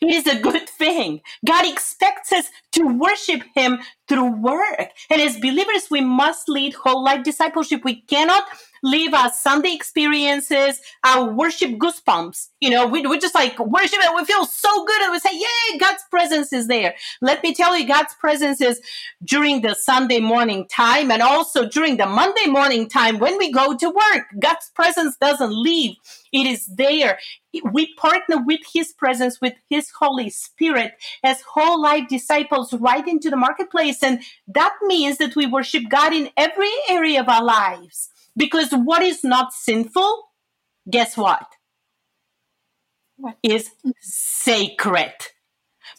It 0.00 0.10
is 0.10 0.26
a 0.26 0.40
good 0.40 0.68
thing. 0.68 1.20
God 1.46 1.70
expects 1.70 2.32
us 2.32 2.48
to 2.72 2.84
worship 2.84 3.42
Him 3.54 3.78
through 4.08 4.40
work. 4.40 4.88
And 5.10 5.20
as 5.20 5.38
believers, 5.38 5.88
we 5.90 6.00
must 6.00 6.48
lead 6.48 6.74
whole 6.74 7.04
life 7.04 7.22
discipleship. 7.22 7.84
We 7.84 8.00
cannot 8.02 8.44
live 8.84 9.14
our 9.14 9.32
Sunday 9.32 9.72
experiences, 9.72 10.78
our 11.04 11.32
worship 11.32 11.72
goosebumps. 11.72 12.48
You 12.60 12.70
know, 12.70 12.86
we, 12.86 13.04
we 13.06 13.18
just 13.18 13.34
like 13.34 13.58
worship 13.58 13.98
and 14.04 14.14
we 14.14 14.24
feel 14.26 14.44
so 14.44 14.84
good 14.84 15.02
and 15.02 15.10
we 15.10 15.18
say, 15.18 15.30
Yay, 15.32 15.78
God's 15.78 16.02
presence 16.10 16.52
is 16.52 16.68
there. 16.68 16.94
Let 17.22 17.42
me 17.42 17.54
tell 17.54 17.76
you, 17.76 17.88
God's 17.88 18.14
presence 18.20 18.60
is 18.60 18.80
during 19.24 19.62
the 19.62 19.74
Sunday 19.74 20.20
morning 20.20 20.66
time 20.70 21.10
and 21.10 21.22
also 21.22 21.66
during 21.66 21.96
the 21.96 22.06
Monday 22.06 22.46
morning 22.46 22.88
time 22.88 23.18
when 23.18 23.38
we 23.38 23.50
go 23.50 23.74
to 23.74 23.88
work. 23.88 24.26
God's 24.38 24.70
presence 24.74 25.16
doesn't 25.16 25.50
leave. 25.50 25.96
It 26.32 26.46
is 26.46 26.66
there. 26.66 27.18
We 27.72 27.94
partner 27.94 28.44
with 28.44 28.60
His 28.70 28.92
presence, 28.92 29.40
with 29.40 29.54
His 29.70 29.90
Holy 29.98 30.28
Spirit 30.28 30.92
as 31.22 31.40
whole 31.40 31.80
life 31.80 32.08
disciples 32.08 32.72
right 32.74 33.06
into 33.08 33.30
the 33.30 33.36
marketplace. 33.36 34.02
And 34.02 34.20
that 34.48 34.74
means 34.82 35.16
that 35.18 35.36
we 35.36 35.46
worship 35.46 35.84
God 35.88 36.12
in 36.12 36.28
every 36.36 36.70
area 36.90 37.20
of 37.20 37.28
our 37.28 37.42
lives. 37.44 38.10
Because 38.36 38.70
what 38.72 39.02
is 39.02 39.22
not 39.24 39.52
sinful, 39.52 40.28
guess 40.90 41.16
what? 41.16 41.46
What 43.16 43.36
is 43.42 43.70
sacred. 44.00 45.14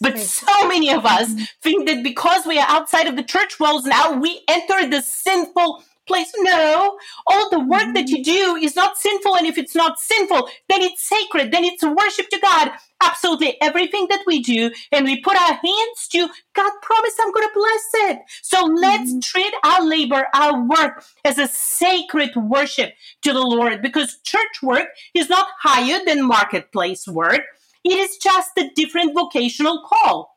But 0.02 0.20
so 0.20 0.68
many 0.68 0.92
of 0.92 1.06
us 1.06 1.34
think 1.62 1.88
that 1.88 2.04
because 2.04 2.46
we 2.46 2.60
are 2.60 2.68
outside 2.68 3.08
of 3.08 3.16
the 3.16 3.24
church 3.24 3.60
walls 3.60 3.86
now, 3.86 4.20
we 4.20 4.42
enter 4.48 4.90
the 4.90 5.02
sinful 5.02 5.84
place. 6.08 6.32
No, 6.38 6.98
all 7.28 7.50
the 7.50 7.60
work 7.60 7.94
that 7.94 8.10
you 8.10 8.24
do 8.24 8.56
is 8.62 8.76
not 8.76 8.98
sinful. 8.98 9.36
And 9.36 9.48
if 9.48 9.58
it's 9.58 9.76
not 9.76 10.00
sinful, 10.00 10.50
then 10.70 10.82
it's 10.82 11.08
sacred. 11.08 11.52
Then 11.52 11.64
it's 11.64 11.84
worship 11.84 12.30
to 12.30 12.40
God. 12.40 12.72
Absolutely 13.04 13.62
everything 13.62 14.08
that 14.10 14.24
we 14.26 14.42
do 14.42 14.72
and 14.92 15.06
we 15.06 15.22
put 15.22 15.36
our 15.36 15.54
hands 15.54 16.08
to, 16.12 16.28
God 16.54 16.72
promised 16.82 17.20
I'm 17.22 17.32
going 17.32 17.48
to 17.48 17.54
bless 17.54 18.10
it. 18.10 18.20
So 18.42 18.66
let's 18.66 19.12
mm-hmm. 19.12 19.20
treat 19.20 19.54
our 19.64 19.84
labor, 19.84 20.28
our 20.34 20.66
work 20.68 21.04
as 21.24 21.38
a 21.38 21.48
sacred 21.48 22.36
worship 22.36 22.94
to 23.24 23.34
the 23.34 23.42
Lord 23.42 23.82
because 23.82 24.20
church 24.24 24.62
work 24.64 24.88
is 25.14 25.30
not 25.30 25.48
higher 25.60 26.00
than 26.06 26.28
marketplace 26.28 27.08
work. 27.08 27.42
It 27.84 27.94
is 27.94 28.18
just 28.18 28.52
a 28.58 28.70
different 28.76 29.14
vocational 29.14 29.84
call. 29.86 30.36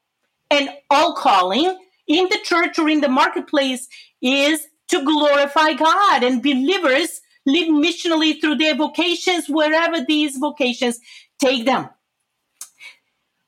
And 0.51 0.71
all 0.91 1.15
calling 1.15 1.79
in 2.07 2.25
the 2.31 2.39
church 2.43 2.79
or 2.79 2.89
in 2.89 3.01
the 3.01 3.09
marketplace 3.09 3.87
is 4.23 4.67
to 4.89 5.05
glorify 5.05 5.73
God 5.75 6.23
and 6.25 6.43
believers 6.43 7.21
live 7.47 7.69
missionally 7.69 8.41
through 8.41 8.57
their 8.57 8.75
vocations 8.75 9.49
wherever 9.49 10.05
these 10.05 10.37
vocations 10.37 10.99
take 11.39 11.65
them. 11.65 11.89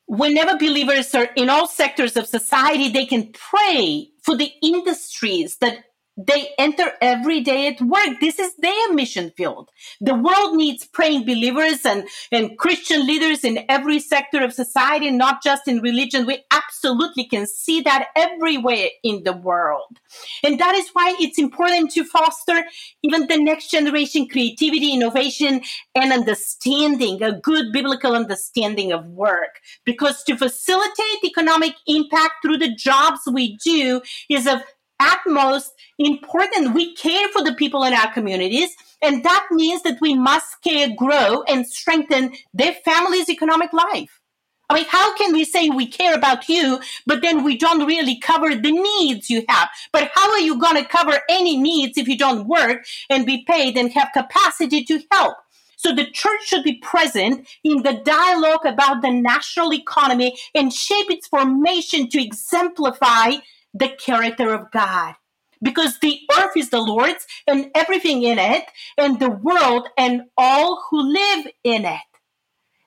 Whenever 0.06 0.56
believers 0.56 1.14
are 1.14 1.28
in 1.36 1.48
all 1.50 1.68
sectors 1.68 2.16
of 2.16 2.26
society, 2.26 2.88
they 2.88 3.06
can 3.06 3.32
pray 3.32 4.08
for 4.22 4.36
the 4.36 4.50
industries 4.62 5.56
that 5.58 5.84
they 6.26 6.48
enter 6.58 6.92
every 7.00 7.40
day 7.40 7.68
at 7.68 7.80
work. 7.80 8.20
This 8.20 8.38
is 8.38 8.54
their 8.56 8.92
mission 8.92 9.32
field. 9.36 9.70
The 10.00 10.14
world 10.14 10.56
needs 10.56 10.86
praying 10.86 11.24
believers 11.24 11.84
and, 11.84 12.08
and 12.32 12.58
Christian 12.58 13.06
leaders 13.06 13.44
in 13.44 13.64
every 13.68 13.98
sector 13.98 14.42
of 14.42 14.52
society, 14.52 15.10
not 15.10 15.42
just 15.42 15.68
in 15.68 15.80
religion. 15.80 16.26
We 16.26 16.44
absolutely 16.50 17.24
can 17.24 17.46
see 17.46 17.80
that 17.82 18.08
everywhere 18.16 18.88
in 19.02 19.22
the 19.24 19.32
world. 19.32 19.98
And 20.42 20.58
that 20.58 20.74
is 20.74 20.90
why 20.92 21.16
it's 21.20 21.38
important 21.38 21.92
to 21.92 22.04
foster 22.04 22.64
even 23.02 23.26
the 23.26 23.38
next 23.38 23.70
generation 23.70 24.28
creativity, 24.28 24.92
innovation, 24.92 25.62
and 25.94 26.12
understanding, 26.12 27.22
a 27.22 27.38
good 27.38 27.72
biblical 27.72 28.14
understanding 28.14 28.92
of 28.92 29.06
work. 29.06 29.60
Because 29.84 30.22
to 30.24 30.36
facilitate 30.36 31.24
economic 31.24 31.74
impact 31.86 32.34
through 32.42 32.58
the 32.58 32.74
jobs 32.74 33.20
we 33.32 33.56
do 33.64 34.02
is 34.28 34.46
of 34.46 34.62
utmost 35.00 35.72
important. 35.98 36.74
We 36.74 36.94
care 36.94 37.28
for 37.28 37.42
the 37.42 37.54
people 37.54 37.82
in 37.84 37.94
our 37.94 38.12
communities. 38.12 38.70
And 39.02 39.24
that 39.24 39.46
means 39.50 39.82
that 39.82 40.00
we 40.00 40.14
must 40.14 40.62
care, 40.62 40.88
grow, 40.94 41.42
and 41.48 41.66
strengthen 41.66 42.32
their 42.52 42.74
family's 42.84 43.28
economic 43.28 43.72
life. 43.72 44.20
I 44.68 44.74
mean, 44.74 44.86
how 44.88 45.16
can 45.16 45.32
we 45.32 45.44
say 45.44 45.68
we 45.68 45.88
care 45.88 46.14
about 46.14 46.48
you, 46.48 46.78
but 47.04 47.22
then 47.22 47.42
we 47.42 47.56
don't 47.56 47.86
really 47.86 48.20
cover 48.20 48.54
the 48.54 48.70
needs 48.70 49.28
you 49.28 49.44
have? 49.48 49.68
But 49.92 50.12
how 50.14 50.30
are 50.30 50.38
you 50.38 50.60
going 50.60 50.76
to 50.76 50.88
cover 50.88 51.18
any 51.28 51.56
needs 51.56 51.98
if 51.98 52.06
you 52.06 52.16
don't 52.16 52.46
work 52.46 52.84
and 53.08 53.26
be 53.26 53.44
paid 53.48 53.76
and 53.76 53.90
have 53.92 54.10
capacity 54.14 54.84
to 54.84 55.00
help? 55.10 55.38
So 55.76 55.92
the 55.92 56.08
church 56.10 56.42
should 56.44 56.62
be 56.62 56.74
present 56.74 57.48
in 57.64 57.82
the 57.82 57.94
dialogue 58.04 58.64
about 58.64 59.02
the 59.02 59.10
national 59.10 59.72
economy 59.72 60.36
and 60.54 60.72
shape 60.72 61.10
its 61.10 61.26
formation 61.26 62.08
to 62.10 62.22
exemplify 62.22 63.36
the 63.74 63.88
character 63.88 64.52
of 64.52 64.70
God. 64.70 65.14
Because 65.62 65.98
the 65.98 66.20
earth 66.38 66.56
is 66.56 66.70
the 66.70 66.80
Lord's 66.80 67.26
and 67.46 67.70
everything 67.74 68.22
in 68.22 68.38
it, 68.38 68.64
and 68.96 69.20
the 69.20 69.30
world 69.30 69.88
and 69.98 70.22
all 70.36 70.82
who 70.90 71.12
live 71.12 71.48
in 71.62 71.84
it. 71.84 72.00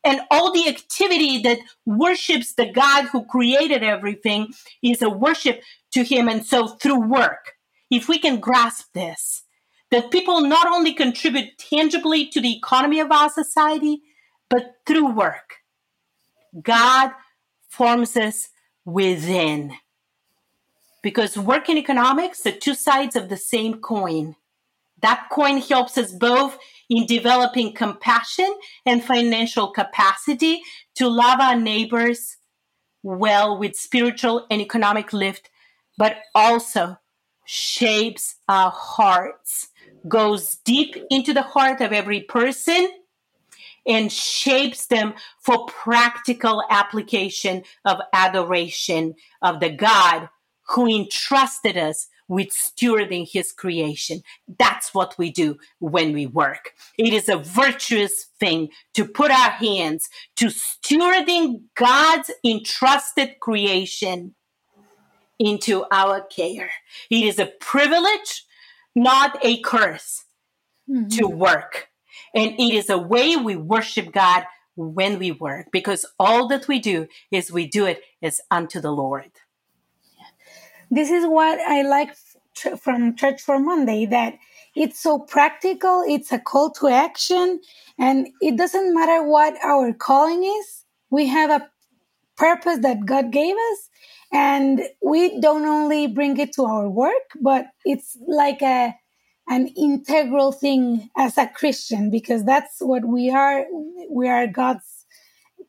And 0.04 0.22
all 0.30 0.52
the 0.52 0.68
activity 0.68 1.42
that 1.44 1.60
worships 1.86 2.54
the 2.54 2.72
God 2.72 3.06
who 3.06 3.26
created 3.26 3.84
everything 3.84 4.54
is 4.82 5.02
a 5.02 5.10
worship 5.10 5.62
to 5.92 6.04
Him. 6.04 6.28
And 6.28 6.46
so 6.46 6.68
through 6.68 7.08
work, 7.08 7.54
if 7.90 8.10
we 8.10 8.18
can 8.18 8.40
grasp 8.40 8.88
this, 8.94 9.44
that 9.92 10.12
people 10.12 10.42
not 10.42 10.68
only 10.68 10.94
contribute 10.94 11.58
tangibly 11.58 12.26
to 12.28 12.42
the 12.42 12.58
economy 12.58 13.00
of 13.00 13.12
our 13.12 13.30
society, 13.30 14.02
but 14.50 14.78
through 14.86 15.12
work, 15.12 15.58
God 16.62 17.12
forms 17.70 18.18
us 18.18 18.50
within. 18.84 19.74
Because 21.04 21.38
work 21.38 21.70
in 21.70 21.78
economics 21.78 22.46
are 22.48 22.52
two 22.52 22.74
sides 22.74 23.16
of 23.16 23.30
the 23.30 23.38
same 23.38 23.76
coin. 23.82 24.36
That 25.02 25.28
coin 25.32 25.58
helps 25.58 25.98
us 25.98 26.12
both 26.12 26.58
in 26.90 27.06
developing 27.06 27.74
compassion 27.74 28.52
and 28.86 29.04
financial 29.04 29.68
capacity 29.68 30.62
to 30.96 31.08
love 31.08 31.40
our 31.40 31.56
neighbors 31.56 32.38
well 33.04 33.60
with 33.60 33.76
spiritual 33.76 34.48
and 34.50 34.62
economic 34.62 35.14
lift 35.14 35.50
but 35.98 36.18
also 36.34 36.98
shapes 37.46 38.36
our 38.48 38.72
hearts, 38.72 39.70
goes 40.08 40.58
deep 40.66 40.96
into 41.10 41.34
the 41.34 41.42
heart 41.42 41.82
of 41.82 41.92
every 41.92 42.22
person 42.22 42.90
and 43.86 44.12
shapes 44.12 44.86
them 44.88 45.14
for 45.40 45.66
practical 45.66 46.64
application 46.70 47.64
of 47.86 47.98
adoration 48.14 49.14
of 49.42 49.60
the 49.60 49.70
God 49.70 50.30
who 50.70 50.88
entrusted 50.88 51.78
us 51.78 52.08
with 52.28 52.50
stewarding 52.50 53.30
his 53.30 53.52
creation. 53.52 54.22
That's 54.58 54.94
what 54.94 55.18
we 55.18 55.32
do 55.32 55.58
when 55.80 56.14
we 56.14 56.26
work. 56.26 56.72
It 56.98 57.14
is 57.14 57.30
a 57.30 57.38
virtuous 57.38 58.26
thing 58.40 58.70
to 58.94 59.06
put 59.06 59.32
our 59.32 59.52
hands 59.52 60.10
to 60.38 60.48
stewarding 60.48 61.64
God's 61.76 62.32
entrusted 62.44 63.40
creation 63.40 64.36
into 65.40 65.86
our 65.92 66.22
care. 66.22 66.72
It 67.10 67.26
is 67.26 67.40
a 67.40 67.52
privilege, 67.60 68.46
not 68.96 69.38
a 69.44 69.60
curse 69.62 70.24
mm-hmm. 70.90 71.08
to 71.10 71.28
work. 71.28 71.90
And 72.34 72.52
it 72.60 72.74
is 72.74 72.90
a 72.90 72.98
way 72.98 73.36
we 73.36 73.56
worship 73.56 74.12
God 74.12 74.46
when 74.76 75.20
we 75.20 75.32
work 75.32 75.68
because 75.72 76.06
all 76.20 76.48
that 76.48 76.68
we 76.68 76.80
do 76.80 77.08
is 77.32 77.52
we 77.52 77.68
do 77.68 77.86
it 77.86 78.02
as 78.22 78.42
unto 78.50 78.80
the 78.80 78.92
Lord. 78.92 79.32
This 80.92 81.10
is 81.12 81.26
what 81.28 81.60
I 81.60 81.82
like 81.84 82.16
from 82.80 83.16
Church 83.16 83.42
for 83.42 83.60
Monday 83.60 84.06
that 84.08 84.36
it's 84.76 85.00
so 85.00 85.20
practical, 85.20 86.04
it's 86.08 86.32
a 86.32 86.40
call 86.40 86.72
to 86.72 86.88
action, 86.88 87.60
and 88.00 88.28
it 88.42 88.58
doesn't 88.58 88.94
matter 88.94 89.24
what 89.24 89.56
our 89.64 89.94
calling 89.94 90.44
is. 90.44 90.86
We 91.10 91.28
have 91.28 91.50
a 91.50 91.70
purpose 92.38 92.80
that 92.82 93.06
God 93.06 93.32
gave 93.32 93.56
us, 93.56 93.90
and 94.34 94.82
we 95.04 95.40
don't 95.40 95.66
only 95.66 96.08
bring 96.08 96.38
it 96.38 96.54
to 96.54 96.66
our 96.66 96.90
work, 96.90 97.28
but 97.42 97.68
it's 97.86 98.18
like 98.28 98.62
a 98.62 98.96
an 99.50 99.68
integral 99.78 100.54
thing 100.54 101.10
as 101.18 101.38
a 101.38 101.48
Christian 101.48 102.10
because 102.10 102.46
that's 102.46 102.80
what 102.80 103.06
we 103.06 103.30
are. 103.30 103.66
We 104.10 104.30
are 104.30 104.48
God's 104.48 105.06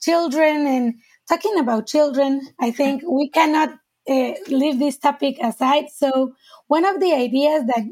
children, 0.01 0.67
and 0.67 0.95
talking 1.29 1.59
about 1.59 1.87
children, 1.89 2.43
I 2.61 2.71
think 2.71 3.03
we 3.09 3.31
cannot 3.31 3.71
uh, 4.09 4.33
leave 4.49 4.79
this 4.79 4.99
topic 4.99 5.37
aside. 5.43 5.87
So, 5.95 6.35
one 6.69 6.85
of 6.85 7.01
the 7.01 7.13
ideas 7.13 7.65
that 7.67 7.85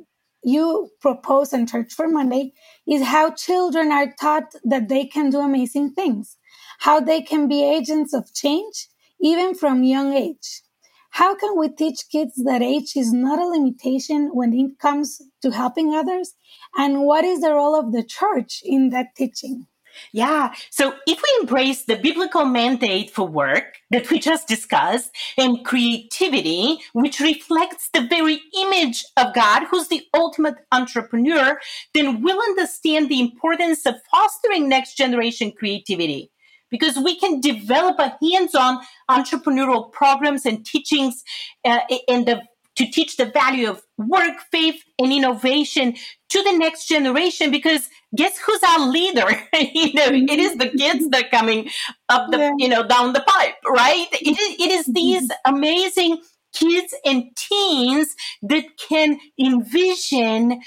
you 0.45 0.91
propose 1.01 1.53
in 1.53 1.67
Church 1.67 1.93
for 1.95 2.09
Monday 2.09 2.53
is 2.87 3.03
how 3.05 3.31
children 3.31 3.93
are 3.93 4.13
taught 4.21 4.55
that 4.65 4.89
they 4.89 5.05
can 5.07 5.31
do 5.31 5.41
amazing 5.41 5.93
things, 5.93 6.37
how 6.81 7.01
they 7.01 7.23
can 7.23 7.49
be 7.49 7.65
agents 7.65 8.13
of 8.13 8.33
change, 8.35 8.89
even 9.21 9.55
from 9.55 9.85
young 9.85 10.13
age. 10.15 10.63
How 11.11 11.35
can 11.35 11.59
we 11.59 11.69
teach 11.69 12.09
kids 12.11 12.43
that 12.45 12.63
age 12.63 12.97
is 12.97 13.13
not 13.13 13.39
a 13.39 13.47
limitation 13.47 14.31
when 14.33 14.53
it 14.55 14.79
comes 14.79 15.21
to 15.43 15.51
helping 15.51 15.95
others? 15.95 16.35
And 16.77 17.03
what 17.03 17.25
is 17.25 17.41
the 17.41 17.53
role 17.53 17.79
of 17.79 17.93
the 17.93 18.03
church 18.03 18.63
in 18.65 18.91
that 18.91 19.15
teaching? 19.17 19.67
Yeah. 20.13 20.53
So 20.71 20.95
if 21.07 21.23
we 21.23 21.41
embrace 21.41 21.85
the 21.85 21.97
biblical 21.97 22.45
mandate 22.45 23.11
for 23.11 23.27
work 23.27 23.77
that 23.91 24.11
we 24.11 24.19
just 24.19 24.49
discussed 24.49 25.11
and 25.37 25.65
creativity, 25.65 26.79
which 26.93 27.21
reflects 27.21 27.89
the 27.93 28.07
very 28.07 28.41
image 28.59 29.05
of 29.17 29.35
God, 29.35 29.65
who's 29.71 29.89
the 29.89 30.03
ultimate 30.15 30.57
entrepreneur, 30.71 31.59
then 31.95 32.23
we'll 32.23 32.41
understand 32.41 33.09
the 33.09 33.21
importance 33.21 33.87
of 33.87 33.97
fostering 34.11 34.69
next 34.69 34.97
generation 34.97 35.53
creativity 35.53 36.31
because 36.71 36.97
we 36.97 37.15
can 37.17 37.41
develop 37.41 37.99
a 37.99 38.17
hands-on 38.21 38.81
entrepreneurial 39.09 39.93
programs 39.93 40.47
and 40.47 40.65
teachings 40.65 41.23
uh, 41.65 41.81
in 42.09 42.25
the 42.25 42.43
to 42.77 42.87
teach 42.87 43.17
the 43.17 43.27
value 43.27 43.69
of 43.69 43.83
work, 43.99 44.41
faith, 44.51 44.83
and 44.99 45.13
innovation 45.13 45.95
to 46.31 46.43
the 46.43 46.57
next 46.57 46.89
generation 46.89 47.51
because 47.51 47.89
guess 48.17 48.39
who's 48.39 48.63
our 48.63 48.89
leader? 48.89 49.29
you 49.55 49.93
know, 49.93 50.09
it 50.11 50.39
is 50.39 50.57
the 50.57 50.71
kids 50.71 51.09
that 51.11 51.25
are 51.27 51.29
coming 51.29 51.69
up 52.09 52.31
the, 52.31 52.39
yeah. 52.39 52.53
you 52.59 52.69
know, 52.69 52.87
down 52.87 53.13
the 53.13 53.21
pipe, 53.21 53.55
right? 53.67 54.07
It 54.13 54.39
is, 54.39 54.61
it 54.61 54.71
is 54.71 54.87
these 54.87 55.31
amazing 55.45 56.23
kids 56.53 56.95
and 57.05 57.25
teens 57.37 58.15
that 58.43 58.65
can 58.89 59.19
envision 59.39 60.61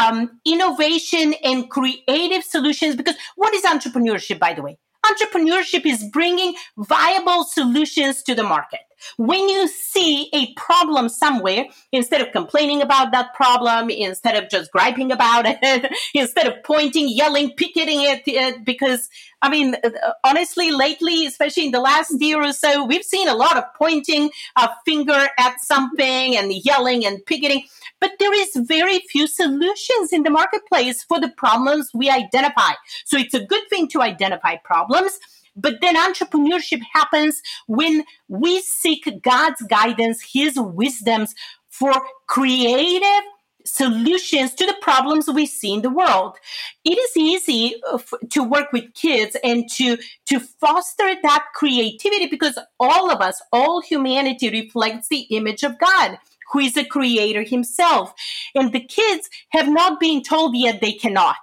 um, 0.00 0.40
innovation 0.46 1.34
and 1.44 1.68
creative 1.70 2.44
solutions 2.44 2.96
because 2.96 3.16
what 3.36 3.54
is 3.54 3.62
entrepreneurship, 3.64 4.38
by 4.38 4.54
the 4.54 4.62
way? 4.62 4.78
Entrepreneurship 5.04 5.86
is 5.86 6.04
bringing 6.12 6.54
viable 6.76 7.44
solutions 7.44 8.22
to 8.22 8.34
the 8.34 8.42
market. 8.42 8.80
When 9.16 9.48
you 9.48 9.68
see 9.68 10.28
a 10.32 10.52
problem 10.54 11.08
somewhere, 11.08 11.66
instead 11.92 12.20
of 12.20 12.32
complaining 12.32 12.82
about 12.82 13.12
that 13.12 13.34
problem, 13.34 13.90
instead 13.90 14.42
of 14.42 14.50
just 14.50 14.72
griping 14.72 15.12
about 15.12 15.44
it, 15.46 15.92
instead 16.14 16.46
of 16.46 16.62
pointing, 16.64 17.08
yelling, 17.08 17.52
picketing 17.56 18.02
it, 18.02 18.22
it 18.26 18.64
because 18.64 19.08
I 19.42 19.48
mean, 19.48 19.74
uh, 19.82 20.12
honestly, 20.22 20.70
lately, 20.70 21.24
especially 21.26 21.66
in 21.66 21.72
the 21.72 21.80
last 21.80 22.12
year 22.20 22.42
or 22.42 22.52
so, 22.52 22.84
we've 22.84 23.04
seen 23.04 23.28
a 23.28 23.34
lot 23.34 23.56
of 23.56 23.64
pointing 23.74 24.30
a 24.56 24.68
finger 24.84 25.28
at 25.38 25.60
something 25.60 26.36
and 26.36 26.52
yelling 26.52 27.06
and 27.06 27.24
picketing. 27.24 27.64
But 28.00 28.12
there 28.18 28.34
is 28.34 28.50
very 28.56 29.00
few 29.10 29.26
solutions 29.26 30.12
in 30.12 30.24
the 30.24 30.30
marketplace 30.30 31.02
for 31.02 31.20
the 31.20 31.28
problems 31.28 31.90
we 31.94 32.10
identify. 32.10 32.72
So 33.04 33.16
it's 33.16 33.34
a 33.34 33.44
good 33.44 33.68
thing 33.70 33.88
to 33.88 34.02
identify 34.02 34.56
problems. 34.56 35.18
But 35.60 35.80
then 35.80 35.96
entrepreneurship 35.96 36.80
happens 36.92 37.42
when 37.66 38.04
we 38.28 38.60
seek 38.60 39.08
God's 39.22 39.62
guidance, 39.62 40.22
His 40.32 40.58
wisdoms 40.58 41.34
for 41.68 41.92
creative 42.26 43.24
solutions 43.64 44.54
to 44.54 44.66
the 44.66 44.76
problems 44.80 45.28
we 45.28 45.46
see 45.46 45.74
in 45.74 45.82
the 45.82 45.90
world. 45.90 46.36
It 46.84 46.98
is 46.98 47.16
easy 47.16 47.74
uh, 47.90 47.98
to 48.30 48.42
work 48.42 48.72
with 48.72 48.94
kids 48.94 49.36
and 49.44 49.68
to 49.72 49.98
to 50.26 50.40
foster 50.40 51.14
that 51.22 51.44
creativity 51.54 52.26
because 52.26 52.58
all 52.78 53.10
of 53.10 53.20
us, 53.20 53.40
all 53.52 53.80
humanity 53.80 54.50
reflects 54.50 55.08
the 55.08 55.26
image 55.30 55.62
of 55.62 55.78
God 55.78 56.18
who 56.52 56.58
is 56.58 56.76
a 56.76 56.84
creator 56.84 57.42
himself. 57.42 58.12
And 58.54 58.72
the 58.72 58.80
kids 58.80 59.28
have 59.50 59.68
not 59.68 60.00
been 60.00 60.22
told 60.22 60.56
yet 60.56 60.80
they 60.80 60.92
cannot. 60.92 61.36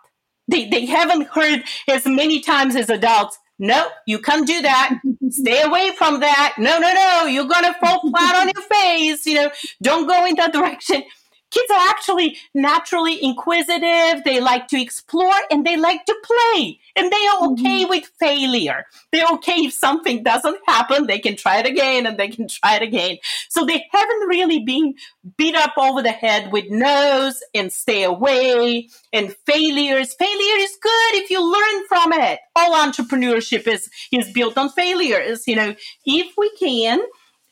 They, 0.49 0.69
they 0.69 0.85
haven't 0.85 1.27
heard 1.27 1.63
as 1.89 2.05
many 2.05 2.39
times 2.39 2.75
as 2.75 2.89
adults, 2.89 3.37
no, 3.59 3.87
you 4.05 4.19
can't 4.19 4.45
do 4.45 4.61
that. 4.61 4.99
Stay 5.29 5.61
away 5.61 5.91
from 5.97 6.19
that. 6.19 6.55
No, 6.57 6.77
no, 6.79 6.93
no, 6.93 7.25
you're 7.25 7.47
going 7.47 7.63
to 7.63 7.73
fall 7.79 8.01
flat 8.09 8.35
on 8.35 8.51
your 8.53 8.63
face. 8.63 9.25
You 9.25 9.35
know, 9.35 9.51
don't 9.81 10.07
go 10.07 10.25
in 10.25 10.35
that 10.35 10.53
direction 10.53 11.03
kids 11.51 11.71
are 11.71 11.89
actually 11.89 12.37
naturally 12.53 13.23
inquisitive. 13.23 14.23
They 14.23 14.39
like 14.39 14.67
to 14.69 14.81
explore 14.81 15.33
and 15.51 15.65
they 15.65 15.77
like 15.77 16.05
to 16.05 16.15
play. 16.23 16.79
And 16.95 17.11
they 17.11 17.27
are 17.27 17.51
okay 17.51 17.83
mm-hmm. 17.83 17.89
with 17.89 18.11
failure. 18.19 18.85
They're 19.11 19.27
okay 19.33 19.65
if 19.65 19.73
something 19.73 20.23
doesn't 20.23 20.59
happen, 20.65 21.07
they 21.07 21.19
can 21.19 21.35
try 21.35 21.59
it 21.59 21.65
again 21.65 22.05
and 22.05 22.17
they 22.17 22.29
can 22.29 22.47
try 22.47 22.75
it 22.75 22.81
again. 22.81 23.17
So 23.49 23.65
they 23.65 23.85
haven't 23.91 24.27
really 24.27 24.59
been 24.59 24.95
beat 25.37 25.55
up 25.55 25.73
over 25.77 26.01
the 26.01 26.11
head 26.11 26.51
with 26.51 26.65
no's 26.69 27.41
and 27.53 27.71
stay 27.71 28.03
away 28.03 28.89
and 29.13 29.35
failures. 29.45 30.13
Failure 30.15 30.57
is 30.57 30.77
good 30.81 31.15
if 31.15 31.29
you 31.29 31.43
learn 31.43 31.87
from 31.87 32.13
it. 32.13 32.39
All 32.55 32.73
entrepreneurship 32.73 33.67
is, 33.67 33.89
is 34.11 34.31
built 34.31 34.57
on 34.57 34.69
failures. 34.69 35.47
You 35.47 35.55
know, 35.55 35.75
if 36.05 36.33
we 36.37 36.49
can, 36.59 36.99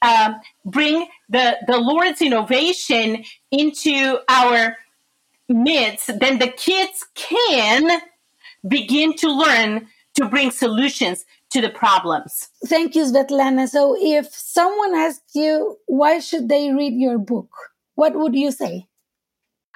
um, 0.01 0.35
bring 0.65 1.07
the, 1.29 1.57
the 1.67 1.77
Lord's 1.77 2.21
innovation 2.21 3.23
into 3.51 4.19
our 4.29 4.77
midst, 5.49 6.19
then 6.19 6.39
the 6.39 6.49
kids 6.49 7.05
can 7.15 8.01
begin 8.67 9.15
to 9.17 9.31
learn 9.31 9.87
to 10.15 10.25
bring 10.25 10.51
solutions 10.51 11.25
to 11.51 11.61
the 11.61 11.69
problems. 11.69 12.49
Thank 12.65 12.95
you, 12.95 13.03
Svetlana. 13.03 13.67
So, 13.67 13.95
if 13.99 14.33
someone 14.33 14.95
asks 14.95 15.35
you, 15.35 15.77
why 15.85 16.19
should 16.19 16.49
they 16.49 16.71
read 16.71 16.93
your 16.93 17.17
book? 17.17 17.49
What 17.95 18.15
would 18.15 18.35
you 18.35 18.51
say? 18.51 18.87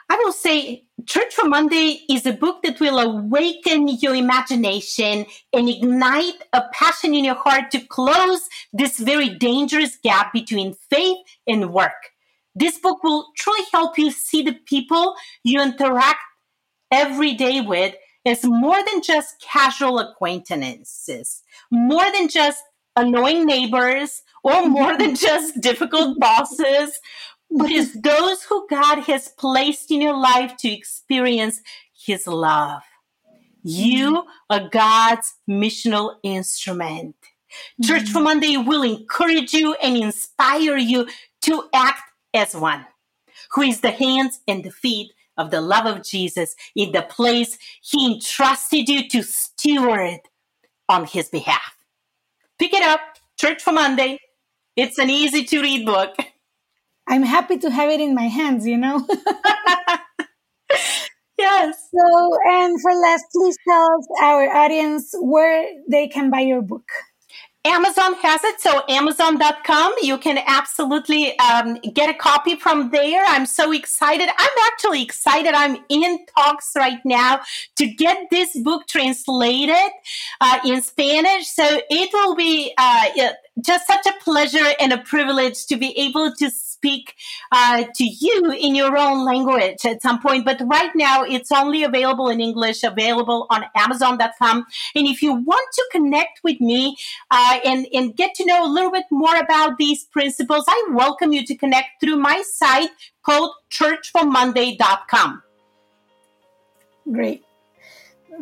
I 0.09 0.15
will 0.17 0.33
say 0.33 0.85
Church 1.05 1.33
for 1.33 1.47
Monday 1.47 2.01
is 2.09 2.25
a 2.25 2.33
book 2.33 2.63
that 2.63 2.79
will 2.79 2.97
awaken 2.97 3.87
your 3.87 4.15
imagination 4.15 5.25
and 5.53 5.69
ignite 5.69 6.41
a 6.51 6.63
passion 6.73 7.13
in 7.13 7.23
your 7.23 7.35
heart 7.35 7.69
to 7.71 7.79
close 7.79 8.49
this 8.73 8.97
very 8.97 9.29
dangerous 9.29 9.97
gap 9.97 10.33
between 10.33 10.73
faith 10.89 11.17
and 11.47 11.71
work. 11.71 12.09
This 12.55 12.79
book 12.79 13.03
will 13.03 13.27
truly 13.37 13.63
help 13.71 13.97
you 13.97 14.09
see 14.09 14.41
the 14.41 14.57
people 14.65 15.15
you 15.43 15.61
interact 15.61 16.19
every 16.91 17.33
day 17.35 17.61
with 17.61 17.93
as 18.25 18.43
more 18.43 18.83
than 18.83 19.01
just 19.01 19.39
casual 19.41 19.99
acquaintances, 19.99 21.43
more 21.71 22.11
than 22.11 22.27
just 22.27 22.63
annoying 22.95 23.45
neighbors, 23.45 24.23
or 24.43 24.67
more 24.67 24.97
than 24.97 25.15
just 25.29 25.61
difficult 25.61 26.19
bosses, 26.19 26.99
but 27.51 27.71
it's 27.71 27.99
those 27.99 28.43
who 28.43 28.67
God 28.69 28.99
has 29.03 29.29
placed 29.29 29.91
in 29.91 30.01
your 30.01 30.17
life 30.17 30.55
to 30.57 30.69
experience 30.69 31.61
His 31.93 32.27
love. 32.27 32.81
You 33.63 34.23
are 34.49 34.69
God's 34.69 35.35
missional 35.49 36.15
instrument. 36.23 37.15
Mm-hmm. 37.21 37.83
Church 37.83 38.09
for 38.09 38.21
Monday 38.21 38.57
will 38.57 38.83
encourage 38.83 39.53
you 39.53 39.73
and 39.75 39.97
inspire 39.97 40.77
you 40.77 41.07
to 41.41 41.63
act 41.73 42.01
as 42.33 42.55
one, 42.55 42.85
who 43.51 43.61
is 43.61 43.81
the 43.81 43.91
hands 43.91 44.39
and 44.47 44.63
the 44.63 44.71
feet 44.71 45.11
of 45.37 45.51
the 45.51 45.61
love 45.61 45.85
of 45.85 46.03
Jesus 46.03 46.55
in 46.75 46.91
the 46.91 47.01
place 47.01 47.57
he 47.81 48.13
entrusted 48.13 48.87
you 48.87 49.07
to 49.09 49.23
steward 49.23 50.19
on 50.87 51.05
his 51.05 51.29
behalf. 51.29 51.75
Pick 52.59 52.73
it 52.73 52.83
up, 52.83 52.99
Church 53.37 53.63
for 53.63 53.71
Monday. 53.71 54.19
It's 54.75 54.99
an 54.99 55.09
easy 55.09 55.43
to 55.45 55.61
read 55.61 55.85
book. 55.85 56.15
I'm 57.09 57.23
happy 57.23 57.57
to 57.57 57.71
have 57.71 57.89
it 57.89 57.99
in 57.99 58.13
my 58.13 58.27
hands, 58.27 58.67
you 58.67 58.77
know? 58.77 59.05
yes. 61.37 61.89
So, 61.91 62.37
and 62.47 62.79
for 62.79 62.93
last, 62.93 63.25
please 63.33 63.57
tell 63.67 63.99
our 64.21 64.47
audience 64.55 65.15
where 65.19 65.67
they 65.89 66.07
can 66.07 66.29
buy 66.29 66.41
your 66.41 66.61
book. 66.61 66.87
Amazon 67.65 68.13
has 68.15 68.41
it. 68.45 68.61
So 68.61 68.83
Amazon.com, 68.87 69.93
you 70.01 70.17
can 70.17 70.39
absolutely 70.47 71.37
um, 71.39 71.75
get 71.93 72.09
a 72.09 72.13
copy 72.13 72.55
from 72.55 72.89
there. 72.91 73.23
I'm 73.27 73.45
so 73.45 73.73
excited. 73.73 74.29
I'm 74.29 74.71
actually 74.71 75.03
excited. 75.03 75.53
I'm 75.53 75.77
in 75.89 76.25
talks 76.37 76.71
right 76.77 76.99
now 77.03 77.41
to 77.75 77.85
get 77.85 78.27
this 78.31 78.57
book 78.59 78.87
translated 78.87 79.91
uh, 80.39 80.59
in 80.65 80.81
Spanish. 80.81 81.47
So 81.47 81.81
it 81.89 82.09
will 82.13 82.35
be 82.35 82.73
uh, 82.77 83.05
just 83.59 83.87
such 83.87 84.05
a 84.05 84.13
pleasure 84.23 84.73
and 84.79 84.93
a 84.93 84.99
privilege 84.99 85.65
to 85.65 85.75
be 85.75 85.97
able 85.97 86.33
to 86.35 86.49
speak 86.79 87.15
uh, 87.51 87.83
to 87.93 88.03
you 88.05 88.51
in 88.51 88.73
your 88.73 88.97
own 88.97 89.25
language 89.25 89.85
at 89.85 90.01
some 90.01 90.21
point. 90.21 90.45
But 90.45 90.61
right 90.65 90.91
now, 90.95 91.23
it's 91.23 91.51
only 91.51 91.83
available 91.83 92.29
in 92.29 92.39
English, 92.39 92.83
available 92.83 93.47
on 93.49 93.65
Amazon.com. 93.75 94.65
And 94.95 95.07
if 95.07 95.21
you 95.21 95.33
want 95.33 95.67
to 95.73 95.83
connect 95.91 96.39
with 96.43 96.61
me 96.61 96.95
uh, 97.31 97.59
and, 97.65 97.85
and 97.93 98.15
get 98.15 98.33
to 98.35 98.45
know 98.45 98.65
a 98.65 98.71
little 98.71 98.91
bit 98.91 99.05
more 99.11 99.35
about 99.35 99.77
these 99.77 100.05
principles, 100.05 100.63
I 100.67 100.87
welcome 100.91 101.33
you 101.33 101.45
to 101.45 101.55
connect 101.55 101.99
through 102.01 102.17
my 102.17 102.41
site 102.45 102.91
called 103.23 103.51
churchformonday.com. 103.69 105.43
Great. 107.11 107.43